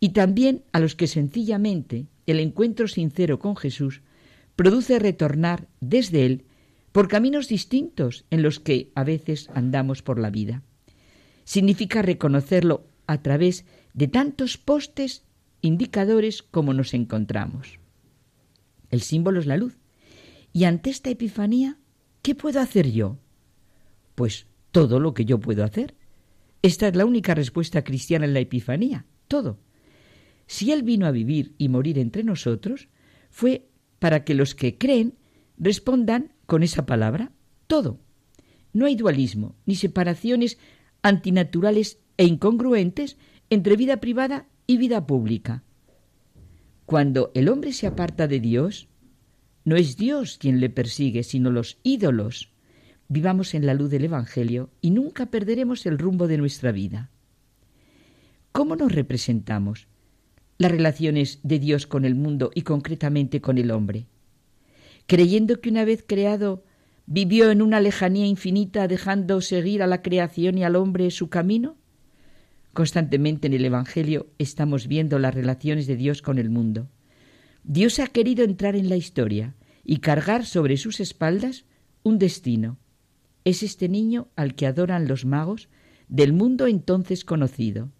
y 0.00 0.10
también 0.10 0.64
a 0.72 0.80
los 0.80 0.94
que 0.94 1.06
sencillamente 1.06 2.06
el 2.26 2.40
encuentro 2.40 2.88
sincero 2.88 3.38
con 3.38 3.56
Jesús 3.56 4.02
produce 4.56 4.98
retornar 4.98 5.68
desde 5.80 6.26
Él 6.26 6.44
por 6.92 7.08
caminos 7.08 7.48
distintos 7.48 8.24
en 8.30 8.42
los 8.42 8.60
que 8.60 8.92
a 8.94 9.02
veces 9.04 9.50
andamos 9.54 10.02
por 10.02 10.18
la 10.18 10.30
vida. 10.30 10.62
Significa 11.44 12.02
reconocerlo 12.02 12.86
a 13.06 13.20
través 13.22 13.64
de 13.94 14.08
tantos 14.08 14.56
postes 14.58 15.24
indicadores 15.60 16.42
como 16.42 16.72
nos 16.72 16.94
encontramos. 16.94 17.80
El 18.90 19.00
símbolo 19.00 19.40
es 19.40 19.46
la 19.46 19.56
luz. 19.56 19.78
Y 20.52 20.64
ante 20.64 20.90
esta 20.90 21.10
epifanía, 21.10 21.78
¿qué 22.22 22.34
puedo 22.34 22.60
hacer 22.60 22.92
yo? 22.92 23.18
Pues 24.14 24.46
todo 24.70 25.00
lo 25.00 25.14
que 25.14 25.24
yo 25.24 25.40
puedo 25.40 25.64
hacer. 25.64 25.94
Esta 26.64 26.88
es 26.88 26.96
la 26.96 27.04
única 27.04 27.34
respuesta 27.34 27.84
cristiana 27.84 28.24
en 28.24 28.32
la 28.32 28.40
epifanía, 28.40 29.04
todo. 29.28 29.58
Si 30.46 30.72
Él 30.72 30.82
vino 30.82 31.04
a 31.04 31.10
vivir 31.10 31.54
y 31.58 31.68
morir 31.68 31.98
entre 31.98 32.24
nosotros, 32.24 32.88
fue 33.28 33.68
para 33.98 34.24
que 34.24 34.32
los 34.32 34.54
que 34.54 34.78
creen 34.78 35.12
respondan 35.58 36.32
con 36.46 36.62
esa 36.62 36.86
palabra, 36.86 37.32
todo. 37.66 38.00
No 38.72 38.86
hay 38.86 38.96
dualismo, 38.96 39.56
ni 39.66 39.74
separaciones 39.74 40.56
antinaturales 41.02 41.98
e 42.16 42.24
incongruentes 42.24 43.18
entre 43.50 43.76
vida 43.76 43.98
privada 43.98 44.48
y 44.66 44.78
vida 44.78 45.06
pública. 45.06 45.64
Cuando 46.86 47.30
el 47.34 47.50
hombre 47.50 47.74
se 47.74 47.86
aparta 47.86 48.26
de 48.26 48.40
Dios, 48.40 48.88
no 49.66 49.76
es 49.76 49.98
Dios 49.98 50.38
quien 50.38 50.60
le 50.60 50.70
persigue, 50.70 51.24
sino 51.24 51.50
los 51.50 51.76
ídolos. 51.82 52.53
Vivamos 53.14 53.54
en 53.54 53.64
la 53.64 53.74
luz 53.74 53.90
del 53.90 54.06
Evangelio 54.06 54.70
y 54.80 54.90
nunca 54.90 55.26
perderemos 55.26 55.86
el 55.86 55.98
rumbo 55.98 56.26
de 56.26 56.36
nuestra 56.36 56.72
vida. 56.72 57.10
¿Cómo 58.50 58.74
nos 58.74 58.90
representamos 58.90 59.86
las 60.58 60.72
relaciones 60.72 61.38
de 61.44 61.60
Dios 61.60 61.86
con 61.86 62.04
el 62.04 62.16
mundo 62.16 62.50
y 62.56 62.62
concretamente 62.62 63.40
con 63.40 63.56
el 63.56 63.70
hombre? 63.70 64.08
Creyendo 65.06 65.60
que 65.60 65.70
una 65.70 65.84
vez 65.84 66.04
creado 66.04 66.64
vivió 67.06 67.52
en 67.52 67.62
una 67.62 67.80
lejanía 67.80 68.26
infinita 68.26 68.88
dejando 68.88 69.40
seguir 69.40 69.84
a 69.84 69.86
la 69.86 70.02
creación 70.02 70.58
y 70.58 70.64
al 70.64 70.74
hombre 70.74 71.12
su 71.12 71.28
camino? 71.28 71.76
Constantemente 72.72 73.46
en 73.46 73.52
el 73.52 73.64
Evangelio 73.64 74.26
estamos 74.38 74.88
viendo 74.88 75.20
las 75.20 75.36
relaciones 75.36 75.86
de 75.86 75.94
Dios 75.94 76.20
con 76.20 76.40
el 76.40 76.50
mundo. 76.50 76.88
Dios 77.62 78.00
ha 78.00 78.08
querido 78.08 78.42
entrar 78.42 78.74
en 78.74 78.88
la 78.88 78.96
historia 78.96 79.54
y 79.84 79.98
cargar 79.98 80.44
sobre 80.44 80.76
sus 80.76 80.98
espaldas 80.98 81.64
un 82.02 82.18
destino. 82.18 82.76
Es 83.44 83.62
este 83.62 83.88
niño 83.88 84.28
al 84.36 84.54
que 84.54 84.66
adoran 84.66 85.06
los 85.06 85.24
magos 85.24 85.68
del 86.08 86.32
mundo 86.32 86.66
entonces 86.66 87.24
conocido. 87.24 87.90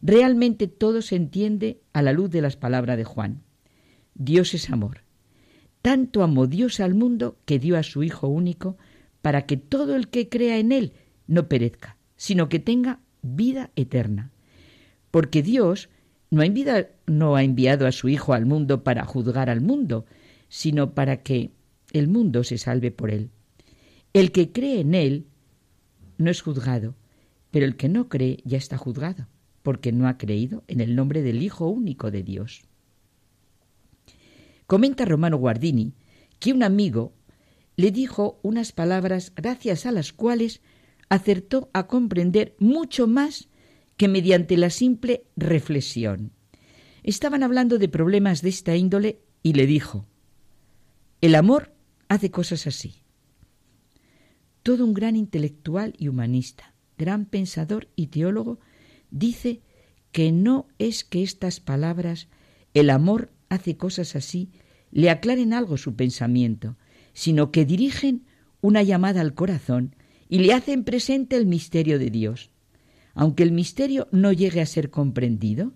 Realmente 0.00 0.68
todo 0.68 1.02
se 1.02 1.16
entiende 1.16 1.80
a 1.92 2.02
la 2.02 2.12
luz 2.12 2.30
de 2.30 2.40
las 2.40 2.56
palabras 2.56 2.96
de 2.96 3.04
Juan. 3.04 3.42
Dios 4.14 4.54
es 4.54 4.70
amor. 4.70 5.02
Tanto 5.82 6.22
amó 6.22 6.46
Dios 6.46 6.80
al 6.80 6.94
mundo 6.94 7.38
que 7.44 7.58
dio 7.58 7.76
a 7.76 7.82
su 7.82 8.02
Hijo 8.02 8.28
único 8.28 8.76
para 9.22 9.46
que 9.46 9.56
todo 9.56 9.96
el 9.96 10.08
que 10.08 10.28
crea 10.28 10.58
en 10.58 10.72
Él 10.72 10.92
no 11.26 11.48
perezca, 11.48 11.96
sino 12.16 12.48
que 12.48 12.58
tenga 12.58 13.00
vida 13.22 13.70
eterna. 13.76 14.30
Porque 15.10 15.42
Dios 15.42 15.88
no 16.30 16.42
ha, 16.42 17.42
enviado, 17.42 17.86
a 17.86 17.92
su 17.92 18.08
Hijo 18.08 18.34
al 18.34 18.46
mundo 18.46 18.84
para 18.84 19.04
juzgar 19.04 19.50
al 19.50 19.60
mundo, 19.60 20.04
sino 20.48 20.94
para 20.94 21.22
que 21.22 21.52
el 21.92 22.08
mundo 22.08 22.44
se 22.44 22.58
salve 22.58 22.90
por 22.90 23.10
él. 23.10 23.30
El 24.12 24.32
que 24.32 24.52
cree 24.52 24.80
en 24.80 24.94
él 24.94 25.26
no 26.16 26.30
es 26.30 26.40
juzgado, 26.40 26.94
pero 27.50 27.66
el 27.66 27.76
que 27.76 27.88
no 27.88 28.08
cree 28.08 28.38
ya 28.44 28.58
está 28.58 28.76
juzgado, 28.76 29.28
porque 29.62 29.92
no 29.92 30.08
ha 30.08 30.18
creído 30.18 30.64
en 30.66 30.80
el 30.80 30.96
nombre 30.96 31.22
del 31.22 31.42
Hijo 31.42 31.68
único 31.68 32.10
de 32.10 32.22
Dios. 32.22 32.62
Comenta 34.66 35.04
Romano 35.04 35.38
Guardini 35.38 35.94
que 36.38 36.52
un 36.52 36.62
amigo 36.62 37.14
le 37.76 37.90
dijo 37.90 38.38
unas 38.42 38.72
palabras 38.72 39.32
gracias 39.34 39.86
a 39.86 39.92
las 39.92 40.12
cuales 40.12 40.60
acertó 41.08 41.70
a 41.72 41.86
comprender 41.86 42.54
mucho 42.58 43.06
más 43.06 43.48
que 43.96 44.08
mediante 44.08 44.56
la 44.56 44.70
simple 44.70 45.24
reflexión. 45.36 46.32
Estaban 47.02 47.42
hablando 47.42 47.78
de 47.78 47.88
problemas 47.88 48.42
de 48.42 48.50
esta 48.50 48.76
índole 48.76 49.20
y 49.42 49.54
le 49.54 49.66
dijo, 49.66 50.06
el 51.20 51.34
amor 51.34 51.72
hace 52.08 52.30
cosas 52.30 52.66
así. 52.66 53.02
Todo 54.68 54.84
un 54.84 54.92
gran 54.92 55.16
intelectual 55.16 55.94
y 55.96 56.08
humanista, 56.08 56.74
gran 56.98 57.24
pensador 57.24 57.88
y 57.96 58.08
teólogo, 58.08 58.60
dice 59.10 59.62
que 60.12 60.30
no 60.30 60.66
es 60.78 61.04
que 61.04 61.22
estas 61.22 61.58
palabras, 61.58 62.28
el 62.74 62.90
amor 62.90 63.30
hace 63.48 63.78
cosas 63.78 64.14
así, 64.14 64.50
le 64.90 65.08
aclaren 65.08 65.54
algo 65.54 65.78
su 65.78 65.96
pensamiento, 65.96 66.76
sino 67.14 67.50
que 67.50 67.64
dirigen 67.64 68.26
una 68.60 68.82
llamada 68.82 69.22
al 69.22 69.32
corazón 69.32 69.96
y 70.28 70.40
le 70.40 70.52
hacen 70.52 70.84
presente 70.84 71.36
el 71.36 71.46
misterio 71.46 71.98
de 71.98 72.10
Dios. 72.10 72.50
Aunque 73.14 73.44
el 73.44 73.52
misterio 73.52 74.06
no 74.12 74.32
llegue 74.32 74.60
a 74.60 74.66
ser 74.66 74.90
comprendido, 74.90 75.72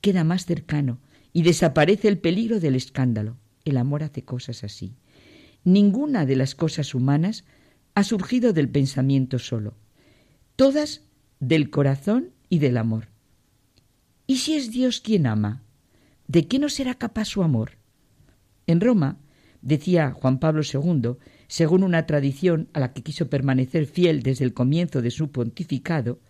queda 0.00 0.22
más 0.22 0.46
cercano 0.46 1.00
y 1.32 1.42
desaparece 1.42 2.06
el 2.06 2.18
peligro 2.18 2.60
del 2.60 2.76
escándalo. 2.76 3.38
El 3.64 3.76
amor 3.76 4.04
hace 4.04 4.22
cosas 4.22 4.62
así. 4.62 4.94
Ninguna 5.64 6.26
de 6.26 6.36
las 6.36 6.54
cosas 6.54 6.94
humanas 6.94 7.44
ha 7.94 8.04
surgido 8.04 8.52
del 8.52 8.68
pensamiento 8.68 9.38
solo, 9.38 9.74
todas 10.56 11.02
del 11.40 11.70
corazón 11.70 12.30
y 12.48 12.58
del 12.58 12.76
amor. 12.76 13.08
¿Y 14.26 14.38
si 14.38 14.54
es 14.54 14.70
Dios 14.70 15.00
quien 15.00 15.26
ama? 15.26 15.62
¿De 16.28 16.46
qué 16.46 16.58
no 16.58 16.68
será 16.68 16.94
capaz 16.94 17.24
su 17.24 17.42
amor? 17.42 17.72
En 18.66 18.80
Roma, 18.80 19.18
decía 19.62 20.12
Juan 20.12 20.38
Pablo 20.38 20.62
II, 20.62 21.16
según 21.48 21.82
una 21.82 22.06
tradición 22.06 22.68
a 22.72 22.80
la 22.80 22.92
que 22.92 23.02
quiso 23.02 23.28
permanecer 23.28 23.86
fiel 23.86 24.22
desde 24.22 24.44
el 24.44 24.54
comienzo 24.54 25.02
de 25.02 25.10
su 25.10 25.30
pontificado, 25.32 26.20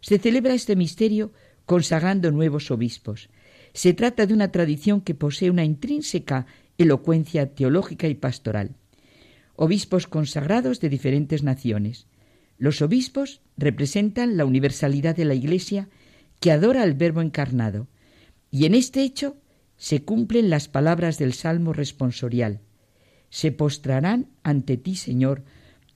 se 0.00 0.18
celebra 0.18 0.54
este 0.54 0.74
misterio 0.76 1.32
consagrando 1.64 2.30
nuevos 2.32 2.70
obispos. 2.70 3.30
Se 3.72 3.94
trata 3.94 4.26
de 4.26 4.34
una 4.34 4.50
tradición 4.50 5.00
que 5.00 5.14
posee 5.14 5.50
una 5.50 5.64
intrínseca 5.64 6.46
elocuencia 6.76 7.54
teológica 7.54 8.08
y 8.08 8.14
pastoral. 8.14 8.76
Obispos 9.56 10.06
consagrados 10.06 10.80
de 10.80 10.88
diferentes 10.88 11.42
naciones. 11.42 12.06
Los 12.58 12.82
obispos 12.82 13.40
representan 13.56 14.36
la 14.36 14.44
universalidad 14.44 15.14
de 15.16 15.24
la 15.24 15.34
Iglesia 15.34 15.88
que 16.40 16.50
adora 16.50 16.82
al 16.82 16.94
Verbo 16.94 17.20
encarnado, 17.20 17.88
y 18.50 18.66
en 18.66 18.74
este 18.74 19.02
hecho 19.02 19.36
se 19.76 20.02
cumplen 20.02 20.50
las 20.50 20.68
palabras 20.68 21.18
del 21.18 21.32
Salmo 21.32 21.72
responsorial. 21.72 22.60
Se 23.30 23.52
postrarán 23.52 24.28
ante 24.42 24.76
ti, 24.76 24.96
Señor, 24.96 25.42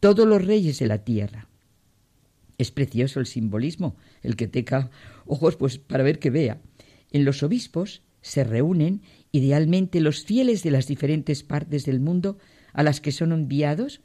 todos 0.00 0.26
los 0.26 0.44
reyes 0.44 0.78
de 0.78 0.86
la 0.86 1.04
tierra. 1.04 1.48
Es 2.58 2.70
precioso 2.70 3.20
el 3.20 3.26
simbolismo, 3.26 3.96
el 4.22 4.36
que 4.36 4.48
teca 4.48 4.90
ojos 5.26 5.56
pues 5.56 5.78
para 5.78 6.02
ver 6.02 6.18
que 6.18 6.30
vea. 6.30 6.60
En 7.12 7.24
los 7.24 7.42
obispos 7.42 8.02
se 8.20 8.44
reúnen 8.44 9.02
idealmente 9.30 10.00
los 10.00 10.24
fieles 10.24 10.62
de 10.62 10.72
las 10.72 10.86
diferentes 10.86 11.42
partes 11.44 11.84
del 11.84 12.00
mundo 12.00 12.38
a 12.72 12.82
las 12.82 13.00
que 13.00 13.12
son 13.12 13.32
enviados 13.32 14.00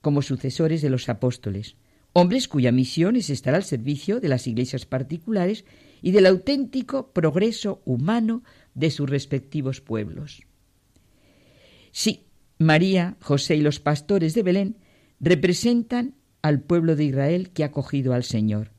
como 0.00 0.22
sucesores 0.22 0.82
de 0.82 0.90
los 0.90 1.08
apóstoles, 1.08 1.76
hombres 2.12 2.48
cuya 2.48 2.72
misión 2.72 3.16
es 3.16 3.30
estar 3.30 3.54
al 3.54 3.64
servicio 3.64 4.20
de 4.20 4.28
las 4.28 4.46
iglesias 4.46 4.86
particulares 4.86 5.64
y 6.02 6.12
del 6.12 6.26
auténtico 6.26 7.12
progreso 7.12 7.82
humano 7.84 8.42
de 8.74 8.90
sus 8.90 9.08
respectivos 9.08 9.80
pueblos. 9.80 10.42
Sí, 11.92 12.26
María, 12.58 13.16
José 13.20 13.56
y 13.56 13.60
los 13.60 13.80
pastores 13.80 14.34
de 14.34 14.42
Belén 14.42 14.76
representan 15.20 16.14
al 16.42 16.60
pueblo 16.60 16.96
de 16.96 17.04
Israel 17.04 17.50
que 17.50 17.62
ha 17.62 17.66
acogido 17.66 18.14
al 18.14 18.24
Señor, 18.24 18.72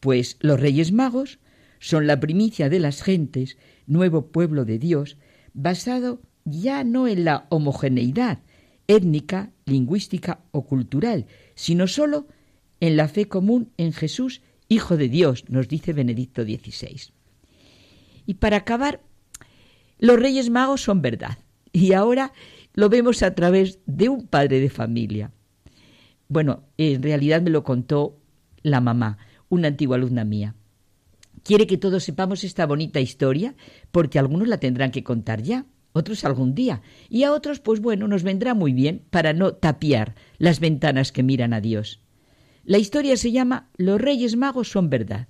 pues 0.00 0.36
los 0.40 0.58
reyes 0.58 0.92
magos 0.92 1.38
son 1.78 2.06
la 2.06 2.18
primicia 2.18 2.68
de 2.68 2.80
las 2.80 3.02
gentes, 3.02 3.56
nuevo 3.86 4.28
pueblo 4.32 4.64
de 4.64 4.78
Dios, 4.78 5.18
basado 5.52 6.22
ya 6.44 6.82
no 6.84 7.06
en 7.06 7.24
la 7.24 7.46
homogeneidad 7.50 8.40
étnica, 8.86 9.52
lingüística 9.64 10.40
o 10.50 10.66
cultural, 10.66 11.26
sino 11.54 11.86
sólo 11.86 12.26
en 12.80 12.96
la 12.96 13.08
fe 13.08 13.28
común 13.28 13.70
en 13.76 13.92
Jesús, 13.92 14.42
Hijo 14.68 14.96
de 14.96 15.08
Dios, 15.08 15.44
nos 15.48 15.68
dice 15.68 15.92
Benedicto 15.92 16.42
XVI. 16.42 17.12
Y 18.26 18.34
para 18.34 18.56
acabar, 18.58 19.02
los 19.98 20.18
Reyes 20.18 20.50
Magos 20.50 20.82
son 20.82 21.02
verdad. 21.02 21.38
Y 21.72 21.92
ahora 21.92 22.32
lo 22.72 22.88
vemos 22.88 23.22
a 23.22 23.34
través 23.34 23.78
de 23.86 24.08
un 24.08 24.26
padre 24.26 24.60
de 24.60 24.70
familia. 24.70 25.32
Bueno, 26.28 26.64
en 26.78 27.02
realidad 27.02 27.42
me 27.42 27.50
lo 27.50 27.62
contó 27.62 28.18
la 28.62 28.80
mamá, 28.80 29.18
una 29.48 29.68
antigua 29.68 29.96
alumna 29.96 30.24
mía. 30.24 30.54
Quiere 31.42 31.66
que 31.66 31.76
todos 31.76 32.02
sepamos 32.04 32.42
esta 32.42 32.64
bonita 32.66 33.00
historia 33.00 33.54
porque 33.92 34.18
algunos 34.18 34.48
la 34.48 34.58
tendrán 34.58 34.90
que 34.90 35.04
contar 35.04 35.42
ya, 35.42 35.66
otros 35.94 36.24
algún 36.24 36.54
día, 36.54 36.82
y 37.08 37.22
a 37.22 37.32
otros, 37.32 37.60
pues 37.60 37.80
bueno, 37.80 38.08
nos 38.08 38.24
vendrá 38.24 38.52
muy 38.52 38.72
bien 38.72 39.02
para 39.10 39.32
no 39.32 39.54
tapiar 39.54 40.16
las 40.38 40.58
ventanas 40.60 41.12
que 41.12 41.22
miran 41.22 41.54
a 41.54 41.60
Dios. 41.60 42.00
La 42.64 42.78
historia 42.78 43.16
se 43.16 43.30
llama 43.30 43.70
Los 43.76 44.00
Reyes 44.00 44.36
Magos 44.36 44.68
son 44.68 44.90
verdad. 44.90 45.28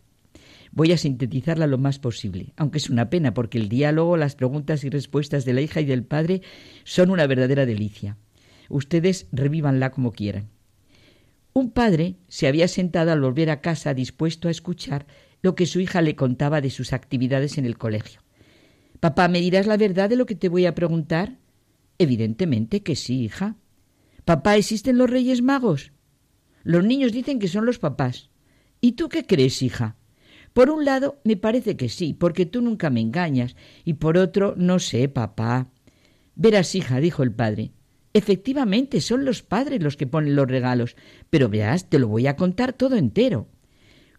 Voy 0.73 0.91
a 0.93 0.99
sintetizarla 0.99 1.67
lo 1.67 1.79
más 1.79 1.99
posible, 1.99 2.53
aunque 2.57 2.79
es 2.79 2.89
una 2.89 3.11
pena 3.11 3.35
porque 3.35 3.59
el 3.59 3.69
diálogo, 3.69 4.17
las 4.17 4.37
preguntas 4.37 4.85
y 4.85 4.89
respuestas 4.89 5.45
de 5.45 5.53
la 5.53 5.61
hija 5.61 5.83
y 5.83 5.85
del 5.85 6.03
padre 6.03 6.41
son 6.83 7.11
una 7.11 7.27
verdadera 7.27 7.67
delicia. 7.67 8.17
Ustedes 8.71 9.29
revívanla 9.33 9.91
como 9.91 10.13
quieran. 10.13 10.49
Un 11.53 11.71
padre 11.71 12.17
se 12.29 12.49
había 12.49 12.69
sentado 12.69 13.13
al 13.13 13.21
volver 13.21 13.51
a 13.51 13.61
casa 13.61 13.93
dispuesto 13.93 14.49
a 14.49 14.51
escuchar 14.51 15.07
lo 15.43 15.55
que 15.55 15.67
su 15.67 15.79
hija 15.79 16.01
le 16.01 16.17
contaba 16.17 16.63
de 16.63 16.71
sus 16.71 16.95
actividades 16.95 17.59
en 17.59 17.67
el 17.67 17.77
colegio. 17.77 18.24
Papá, 19.05 19.29
¿me 19.29 19.43
dirás 19.43 19.67
la 19.67 19.77
verdad 19.77 20.09
de 20.09 20.17
lo 20.17 20.25
que 20.25 20.35
te 20.35 20.49
voy 20.49 20.65
a 20.65 20.75
preguntar? 20.75 21.37
Evidentemente 21.99 22.83
que 22.83 22.97
sí, 22.97 23.25
hija. 23.25 23.57
Papá, 24.25 24.57
¿existen 24.57 24.97
los 24.97 25.11
Reyes 25.11 25.43
Magos? 25.43 25.93
Los 26.63 26.87
niños 26.87 27.13
dicen 27.13 27.39
que 27.39 27.49
son 27.49 27.67
los 27.67 27.79
papás. 27.79 28.31
¿Y 28.81 28.93
tú 28.93 29.11
qué 29.11 29.27
crees, 29.27 29.61
hija? 29.61 29.99
Por 30.55 30.71
un 30.71 30.87
lado, 30.87 31.21
me 31.23 31.37
parece 31.37 31.77
que 31.77 31.91
sí, 31.91 32.15
porque 32.15 32.47
tú 32.47 32.63
nunca 32.63 32.89
me 32.89 33.03
engañas, 33.03 33.57
y 33.85 33.93
por 33.93 34.17
otro, 34.17 34.55
no 34.57 34.79
sé, 34.79 35.07
papá. 35.11 35.69
Verás, 36.35 36.75
hija, 36.75 36.99
dijo 36.99 37.23
el 37.23 37.33
padre, 37.33 37.73
Efectivamente, 38.15 39.03
son 39.03 39.27
los 39.27 39.43
padres 39.43 39.83
los 39.83 39.99
que 39.99 40.07
ponen 40.07 40.35
los 40.35 40.49
regalos, 40.49 40.97
pero 41.29 41.51
veas, 41.51 41.91
te 41.91 41.99
lo 41.99 42.09
voy 42.09 42.27
a 42.27 42.37
contar 42.37 42.73
todo 42.73 42.97
entero. 42.97 43.49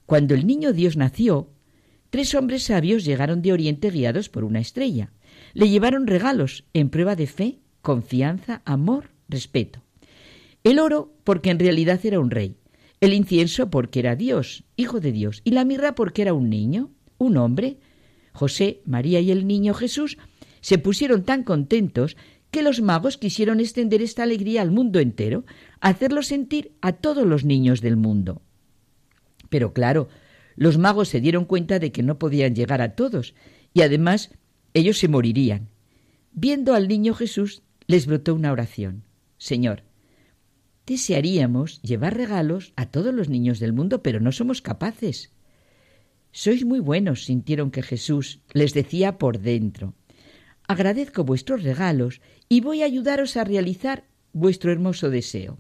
Cuando 0.06 0.36
el 0.36 0.46
niño 0.46 0.74
Dios 0.74 0.96
nació, 0.96 1.55
tres 2.16 2.34
hombres 2.34 2.64
sabios 2.64 3.04
llegaron 3.04 3.42
de 3.42 3.52
Oriente 3.52 3.90
guiados 3.90 4.30
por 4.30 4.46
una 4.46 4.62
estrella. 4.62 5.12
Le 5.54 5.68
llevaron 5.68 6.08
regalos 6.08 6.64
en 6.74 6.88
prueba 6.88 7.18
de 7.18 7.28
fe, 7.28 7.60
confianza, 7.82 8.62
amor, 8.64 9.10
respeto. 9.28 9.82
El 10.64 10.80
oro 10.80 11.14
porque 11.26 11.50
en 11.50 11.60
realidad 11.60 12.00
era 12.06 12.22
un 12.22 12.32
rey, 12.32 12.56
el 13.02 13.14
incienso 13.14 13.70
porque 13.70 14.00
era 14.00 14.16
Dios, 14.16 14.64
hijo 14.78 15.02
de 15.02 15.12
Dios, 15.12 15.42
y 15.44 15.52
la 15.52 15.66
mirra 15.66 15.94
porque 15.94 16.22
era 16.22 16.34
un 16.34 16.50
niño, 16.50 16.90
un 17.18 17.36
hombre. 17.36 17.80
José, 18.32 18.80
María 18.86 19.20
y 19.20 19.32
el 19.32 19.46
niño 19.46 19.74
Jesús 19.74 20.18
se 20.62 20.78
pusieron 20.78 21.26
tan 21.26 21.44
contentos 21.44 22.16
que 22.50 22.64
los 22.64 22.82
magos 22.82 23.18
quisieron 23.18 23.60
extender 23.60 24.02
esta 24.02 24.24
alegría 24.24 24.62
al 24.62 24.72
mundo 24.72 25.02
entero, 25.02 25.44
hacerlo 25.82 26.24
sentir 26.24 26.72
a 26.80 26.94
todos 26.94 27.28
los 27.28 27.44
niños 27.44 27.82
del 27.82 27.98
mundo. 27.98 28.42
Pero 29.50 29.74
claro, 29.74 30.08
los 30.56 30.78
magos 30.78 31.10
se 31.10 31.22
dieron 31.22 31.46
cuenta 31.46 31.80
de 31.80 31.92
que 31.92 32.04
no 32.04 32.18
podían 32.18 32.56
llegar 32.56 32.82
a 32.82 32.96
todos, 32.96 33.34
y 33.74 33.82
además 33.82 34.32
ellos 34.74 34.98
se 34.98 35.08
morirían. 35.08 35.70
Viendo 36.32 36.74
al 36.74 36.88
niño 36.88 37.14
Jesús, 37.14 37.64
les 37.88 38.08
brotó 38.08 38.34
una 38.34 38.52
oración. 38.52 39.04
Señor, 39.38 39.84
desearíamos 40.86 41.82
llevar 41.82 42.16
regalos 42.16 42.74
a 42.76 42.86
todos 42.88 43.14
los 43.14 43.30
niños 43.30 43.60
del 43.60 43.74
mundo, 43.74 44.02
pero 44.02 44.20
no 44.20 44.32
somos 44.32 44.62
capaces. 44.62 45.32
Sois 46.32 46.66
muy 46.66 46.80
buenos, 46.80 47.26
sintieron 47.26 47.72
que 47.72 47.82
Jesús 47.82 48.42
les 48.54 48.74
decía 48.74 49.18
por 49.18 49.40
dentro. 49.40 49.94
Agradezco 50.68 51.24
vuestros 51.24 51.64
regalos 51.64 52.22
y 52.50 52.62
voy 52.62 52.82
a 52.82 52.86
ayudaros 52.86 53.38
a 53.38 53.44
realizar 53.44 54.06
vuestro 54.34 54.72
hermoso 54.72 55.10
deseo. 55.10 55.60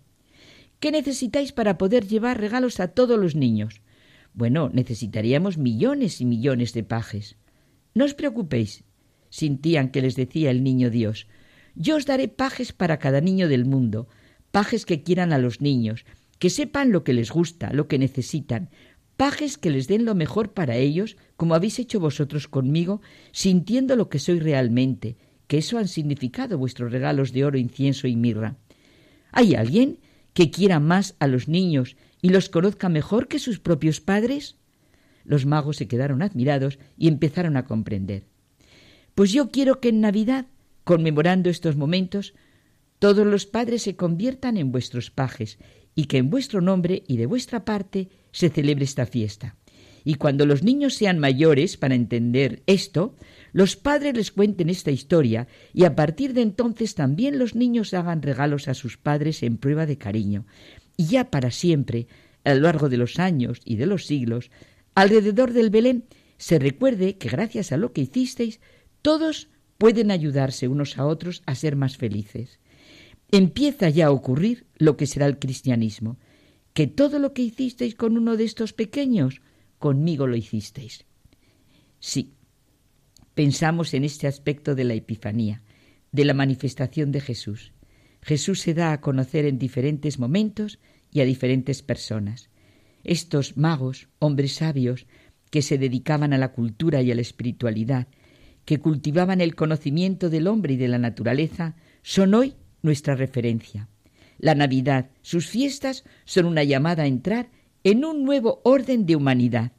¿Qué 0.79 0.91
necesitáis 0.91 1.51
para 1.53 1.77
poder 1.77 2.08
llevar 2.08 2.39
regalos 2.39 2.79
a 2.79 2.89
todos 2.89 3.17
los 3.17 3.36
niños? 3.36 3.81
Bueno, 4.36 4.69
necesitaríamos 4.74 5.58
millones 5.58 6.19
y 6.19 6.26
millones 6.26 6.74
de 6.74 6.84
pajes. 6.84 7.38
No 7.93 8.04
os 8.04 8.13
preocupéis, 8.13 8.84
sintían 9.30 9.89
que 9.91 10.02
les 10.02 10.17
decía 10.17 10.52
el 10.52 10.62
niño 10.62 10.89
Dios. 10.89 11.28
Yo 11.74 11.95
os 11.95 12.06
daré 12.06 12.28
pajes 12.28 12.74
para 12.74 13.00
cada 13.00 13.21
niño 13.21 13.48
del 13.48 13.63
mundo, 13.63 14.10
pajes 14.52 14.86
que 14.86 15.04
quieran 15.04 15.32
a 15.32 15.38
los 15.38 15.62
niños, 15.62 16.04
que 16.38 16.50
sepan 16.50 16.91
lo 16.91 17.06
que 17.06 17.13
les 17.13 17.32
gusta, 17.32 17.71
lo 17.71 17.88
que 17.88 17.98
necesitan, 17.98 18.69
pajes 19.15 19.58
que 19.58 19.69
les 19.69 19.88
den 19.88 20.04
lo 20.04 20.15
mejor 20.15 20.52
para 20.52 20.76
ellos, 20.76 21.15
como 21.38 21.56
habéis 21.56 21.80
hecho 21.80 22.02
vosotros 22.02 22.50
conmigo, 22.50 23.02
sintiendo 23.32 23.95
lo 23.95 24.10
que 24.10 24.19
soy 24.19 24.39
realmente, 24.39 25.15
que 25.48 25.60
eso 25.60 25.78
han 25.78 25.88
significado 25.88 26.58
vuestros 26.58 26.91
regalos 26.91 27.32
de 27.32 27.45
oro, 27.45 27.58
incienso 27.58 28.06
y 28.10 28.17
mirra. 28.17 28.58
¿Hay 29.32 29.56
alguien 29.56 30.00
que 30.34 30.52
quiera 30.52 30.82
más 30.82 31.15
a 31.19 31.28
los 31.28 31.48
niños 31.48 31.95
y 32.26 32.30
los 32.30 32.50
conozca 32.50 32.90
mejor 32.90 33.28
que 33.28 33.38
sus 33.38 33.60
propios 33.60 34.02
padres? 34.02 34.56
Los 35.26 35.46
magos 35.46 35.78
se 35.78 35.88
quedaron 35.88 36.24
admirados 36.24 36.80
y 36.98 37.08
empezaron 37.08 37.56
a 37.56 37.66
comprender. 37.66 38.26
Pues 39.14 39.32
yo 39.32 39.52
quiero 39.52 39.80
que 39.80 39.90
en 39.90 40.02
Navidad, 40.02 40.48
conmemorando 40.84 41.52
estos 41.52 41.76
momentos, 41.76 42.34
todos 42.98 43.28
los 43.28 43.46
padres 43.46 43.84
se 43.84 43.96
conviertan 43.96 44.58
en 44.58 44.72
vuestros 44.72 45.12
pajes 45.12 45.60
y 45.94 46.06
que 46.06 46.18
en 46.18 46.32
vuestro 46.32 46.62
nombre 46.62 47.04
y 47.08 47.18
de 47.18 47.28
vuestra 47.28 47.64
parte 47.64 48.10
se 48.32 48.50
celebre 48.50 48.86
esta 48.86 49.06
fiesta. 49.06 49.56
Y 50.04 50.16
cuando 50.16 50.48
los 50.48 50.64
niños 50.64 50.96
sean 50.96 51.20
mayores 51.20 51.78
para 51.78 51.94
entender 51.94 52.64
esto, 52.66 53.16
los 53.54 53.76
padres 53.76 54.16
les 54.16 54.32
cuenten 54.32 54.72
esta 54.72 54.90
historia 54.90 55.48
y 55.74 55.84
a 55.84 55.96
partir 55.96 56.34
de 56.34 56.42
entonces 56.42 56.96
también 56.96 57.38
los 57.38 57.54
niños 57.54 57.94
hagan 57.94 58.24
regalos 58.24 58.68
a 58.68 58.74
sus 58.74 58.98
padres 58.98 59.44
en 59.44 59.58
prueba 59.58 59.86
de 59.86 60.00
cariño. 60.00 60.48
Y 60.97 61.08
ya 61.08 61.29
para 61.29 61.51
siempre, 61.51 62.08
a 62.43 62.53
lo 62.53 62.62
largo 62.62 62.89
de 62.89 62.97
los 62.97 63.19
años 63.19 63.62
y 63.65 63.75
de 63.75 63.86
los 63.86 64.05
siglos, 64.05 64.51
alrededor 64.93 65.53
del 65.53 65.69
Belén 65.69 66.05
se 66.38 66.60
recuerde 66.60 67.17
que 67.17 67.29
gracias 67.29 67.71
a 67.71 67.77
lo 67.77 67.93
que 67.93 68.01
hicisteis, 68.01 68.60
todos 69.01 69.49
pueden 69.77 70.12
ayudarse 70.12 70.67
unos 70.67 70.97
a 70.97 71.05
otros 71.05 71.43
a 71.45 71.55
ser 71.55 71.75
más 71.75 71.97
felices. 71.97 72.60
Empieza 73.31 73.89
ya 73.89 74.08
a 74.08 74.12
ocurrir 74.12 74.67
lo 74.77 74.97
que 74.97 75.08
será 75.08 75.25
el 75.25 75.39
cristianismo, 75.39 76.17
que 76.73 76.88
todo 76.88 77.19
lo 77.19 77.34
que 77.34 77.41
hicisteis 77.41 77.95
con 77.95 78.17
uno 78.17 78.38
de 78.38 78.43
estos 78.43 78.73
pequeños, 78.73 79.41
conmigo 79.79 80.27
lo 80.27 80.36
hicisteis. 80.36 81.05
Sí, 81.99 82.34
pensamos 83.34 83.93
en 83.93 84.03
este 84.03 84.27
aspecto 84.27 84.75
de 84.75 84.84
la 84.84 84.93
Epifanía, 84.93 85.63
de 86.12 86.25
la 86.25 86.34
manifestación 86.34 87.12
de 87.12 87.21
Jesús. 87.21 87.73
Jesús 88.26 88.62
se 88.62 88.74
da 88.74 88.92
a 88.92 89.02
conocer 89.02 89.46
en 89.46 89.60
diferentes 89.60 90.18
momentos 90.18 90.80
y 91.12 91.22
a 91.22 91.26
diferentes 91.26 91.84
personas. 91.84 92.50
Estos 93.04 93.56
magos, 93.56 94.08
hombres 94.18 94.54
sabios, 94.54 95.06
que 95.52 95.62
se 95.62 95.78
dedicaban 95.78 96.34
a 96.34 96.40
la 96.40 96.52
cultura 96.52 97.04
y 97.04 97.12
a 97.12 97.16
la 97.16 97.22
espiritualidad, 97.22 98.08
que 98.66 98.80
cultivaban 98.80 99.42
el 99.42 99.54
conocimiento 99.54 100.32
del 100.32 100.48
hombre 100.48 100.74
y 100.74 100.78
de 100.78 100.88
la 100.88 100.98
naturaleza, 100.98 101.76
son 102.02 102.34
hoy 102.34 102.56
nuestra 102.82 103.14
referencia. 103.14 103.90
La 104.40 104.56
Navidad, 104.56 105.12
sus 105.22 105.46
fiestas, 105.46 106.04
son 106.26 106.48
una 106.48 106.64
llamada 106.64 107.04
a 107.04 107.08
entrar 107.08 107.52
en 107.84 108.06
un 108.06 108.24
nuevo 108.24 108.60
orden 108.64 109.06
de 109.06 109.16
humanidad. 109.16 109.72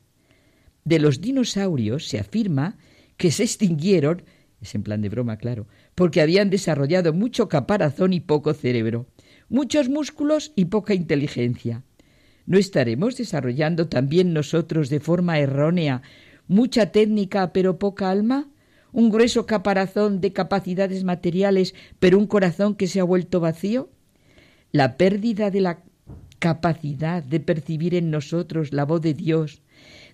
De 0.84 1.00
los 1.00 1.20
dinosaurios 1.20 2.06
se 2.06 2.20
afirma 2.20 2.78
que 3.16 3.32
se 3.32 3.42
extinguieron, 3.42 4.22
es 4.60 4.74
en 4.74 4.82
plan 4.82 5.02
de 5.02 5.08
broma, 5.08 5.36
claro, 5.36 5.66
porque 5.94 6.20
habían 6.20 6.50
desarrollado 6.50 7.12
mucho 7.12 7.48
caparazón 7.48 8.12
y 8.12 8.20
poco 8.20 8.54
cerebro, 8.54 9.06
muchos 9.48 9.88
músculos 9.88 10.52
y 10.56 10.66
poca 10.66 10.94
inteligencia. 10.94 11.82
¿No 12.46 12.58
estaremos 12.58 13.16
desarrollando 13.16 13.88
también 13.88 14.32
nosotros 14.32 14.88
de 14.88 15.00
forma 15.00 15.38
errónea 15.38 16.02
mucha 16.46 16.92
técnica 16.92 17.52
pero 17.52 17.78
poca 17.78 18.10
alma? 18.10 18.48
¿Un 18.92 19.10
grueso 19.10 19.46
caparazón 19.46 20.20
de 20.20 20.32
capacidades 20.32 21.04
materiales 21.04 21.74
pero 21.98 22.18
un 22.18 22.26
corazón 22.26 22.76
que 22.76 22.86
se 22.86 23.00
ha 23.00 23.04
vuelto 23.04 23.40
vacío? 23.40 23.90
La 24.72 24.96
pérdida 24.96 25.50
de 25.50 25.60
la 25.60 25.82
capacidad 26.38 27.22
de 27.22 27.40
percibir 27.40 27.94
en 27.94 28.10
nosotros 28.10 28.72
la 28.72 28.84
voz 28.84 29.00
de 29.00 29.14
Dios, 29.14 29.62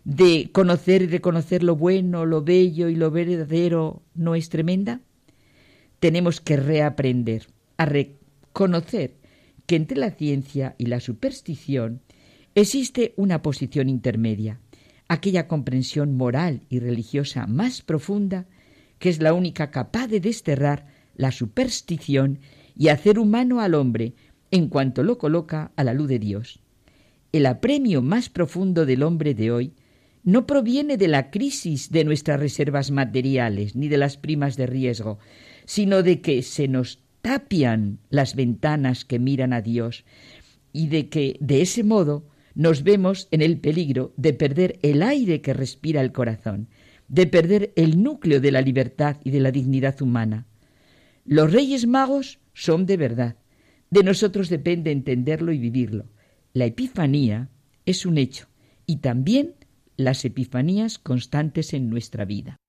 de 0.04 0.50
conocer 0.52 1.02
y 1.02 1.06
reconocer 1.06 1.62
lo 1.62 1.76
bueno, 1.76 2.26
lo 2.26 2.42
bello 2.42 2.88
y 2.88 2.96
lo 2.96 3.10
verdadero, 3.10 4.02
¿no 4.14 4.34
es 4.34 4.48
tremenda? 4.48 5.00
Tenemos 6.00 6.40
que 6.40 6.56
reaprender 6.56 7.46
a 7.76 7.86
reconocer 7.86 9.14
que 9.66 9.76
entre 9.76 9.98
la 9.98 10.10
ciencia 10.10 10.74
y 10.78 10.86
la 10.86 11.00
superstición 11.00 12.00
existe 12.54 13.14
una 13.16 13.42
posición 13.42 13.88
intermedia, 13.88 14.60
aquella 15.08 15.46
comprensión 15.46 16.16
moral 16.16 16.62
y 16.68 16.80
religiosa 16.80 17.46
más 17.46 17.82
profunda 17.82 18.46
que 18.98 19.08
es 19.08 19.20
la 19.20 19.34
única 19.34 19.70
capaz 19.70 20.06
de 20.06 20.20
desterrar 20.20 20.86
la 21.16 21.32
superstición 21.32 22.38
y 22.76 22.88
hacer 22.88 23.18
humano 23.18 23.60
al 23.60 23.74
hombre 23.74 24.14
en 24.50 24.68
cuanto 24.68 25.02
lo 25.02 25.18
coloca 25.18 25.72
a 25.76 25.84
la 25.84 25.92
luz 25.92 26.08
de 26.08 26.18
Dios. 26.18 26.60
El 27.32 27.46
apremio 27.46 28.02
más 28.02 28.28
profundo 28.28 28.86
del 28.86 29.02
hombre 29.02 29.34
de 29.34 29.50
hoy 29.50 29.72
no 30.24 30.46
proviene 30.46 30.96
de 30.96 31.08
la 31.08 31.30
crisis 31.30 31.90
de 31.90 32.04
nuestras 32.04 32.38
reservas 32.38 32.90
materiales 32.90 33.74
ni 33.74 33.88
de 33.88 33.98
las 33.98 34.16
primas 34.16 34.56
de 34.56 34.66
riesgo, 34.66 35.18
sino 35.64 36.02
de 36.02 36.20
que 36.20 36.42
se 36.42 36.68
nos 36.68 37.00
tapian 37.22 37.98
las 38.10 38.34
ventanas 38.34 39.04
que 39.04 39.18
miran 39.18 39.52
a 39.52 39.62
Dios 39.62 40.04
y 40.72 40.88
de 40.88 41.08
que 41.08 41.36
de 41.40 41.62
ese 41.62 41.84
modo 41.84 42.28
nos 42.54 42.82
vemos 42.82 43.28
en 43.30 43.42
el 43.42 43.58
peligro 43.58 44.12
de 44.16 44.32
perder 44.32 44.78
el 44.82 45.02
aire 45.02 45.40
que 45.40 45.54
respira 45.54 46.00
el 46.00 46.12
corazón, 46.12 46.68
de 47.08 47.26
perder 47.26 47.72
el 47.76 48.02
núcleo 48.02 48.40
de 48.40 48.52
la 48.52 48.60
libertad 48.60 49.16
y 49.24 49.30
de 49.30 49.40
la 49.40 49.50
dignidad 49.50 50.00
humana. 50.02 50.46
Los 51.24 51.52
reyes 51.52 51.86
magos 51.86 52.40
son 52.52 52.86
de 52.86 52.96
verdad, 52.96 53.36
de 53.90 54.02
nosotros 54.02 54.48
depende 54.48 54.90
entenderlo 54.90 55.52
y 55.52 55.58
vivirlo. 55.58 56.06
La 56.52 56.64
Epifanía 56.66 57.48
es 57.86 58.06
un 58.06 58.18
hecho 58.18 58.48
y 58.86 58.96
también 58.96 59.54
las 59.96 60.24
epifanías 60.24 60.98
constantes 60.98 61.74
en 61.74 61.90
nuestra 61.90 62.24
vida. 62.24 62.61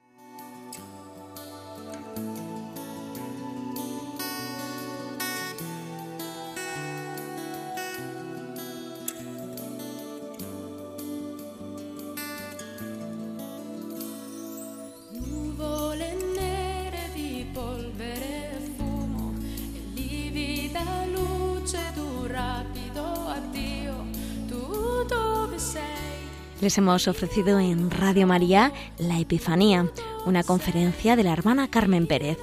Les 26.64 26.78
hemos 26.78 27.10
ofrecido 27.10 27.60
en 27.60 27.92
Radio 27.92 28.26
María 28.26 28.72
La 28.98 29.20
Epifanía, 29.20 29.92
una 30.26 30.44
conferencia 30.44 31.18
de 31.18 31.26
la 31.26 31.34
hermana 31.34 31.70
Carmen 31.70 32.08
Pérez. 32.08 32.38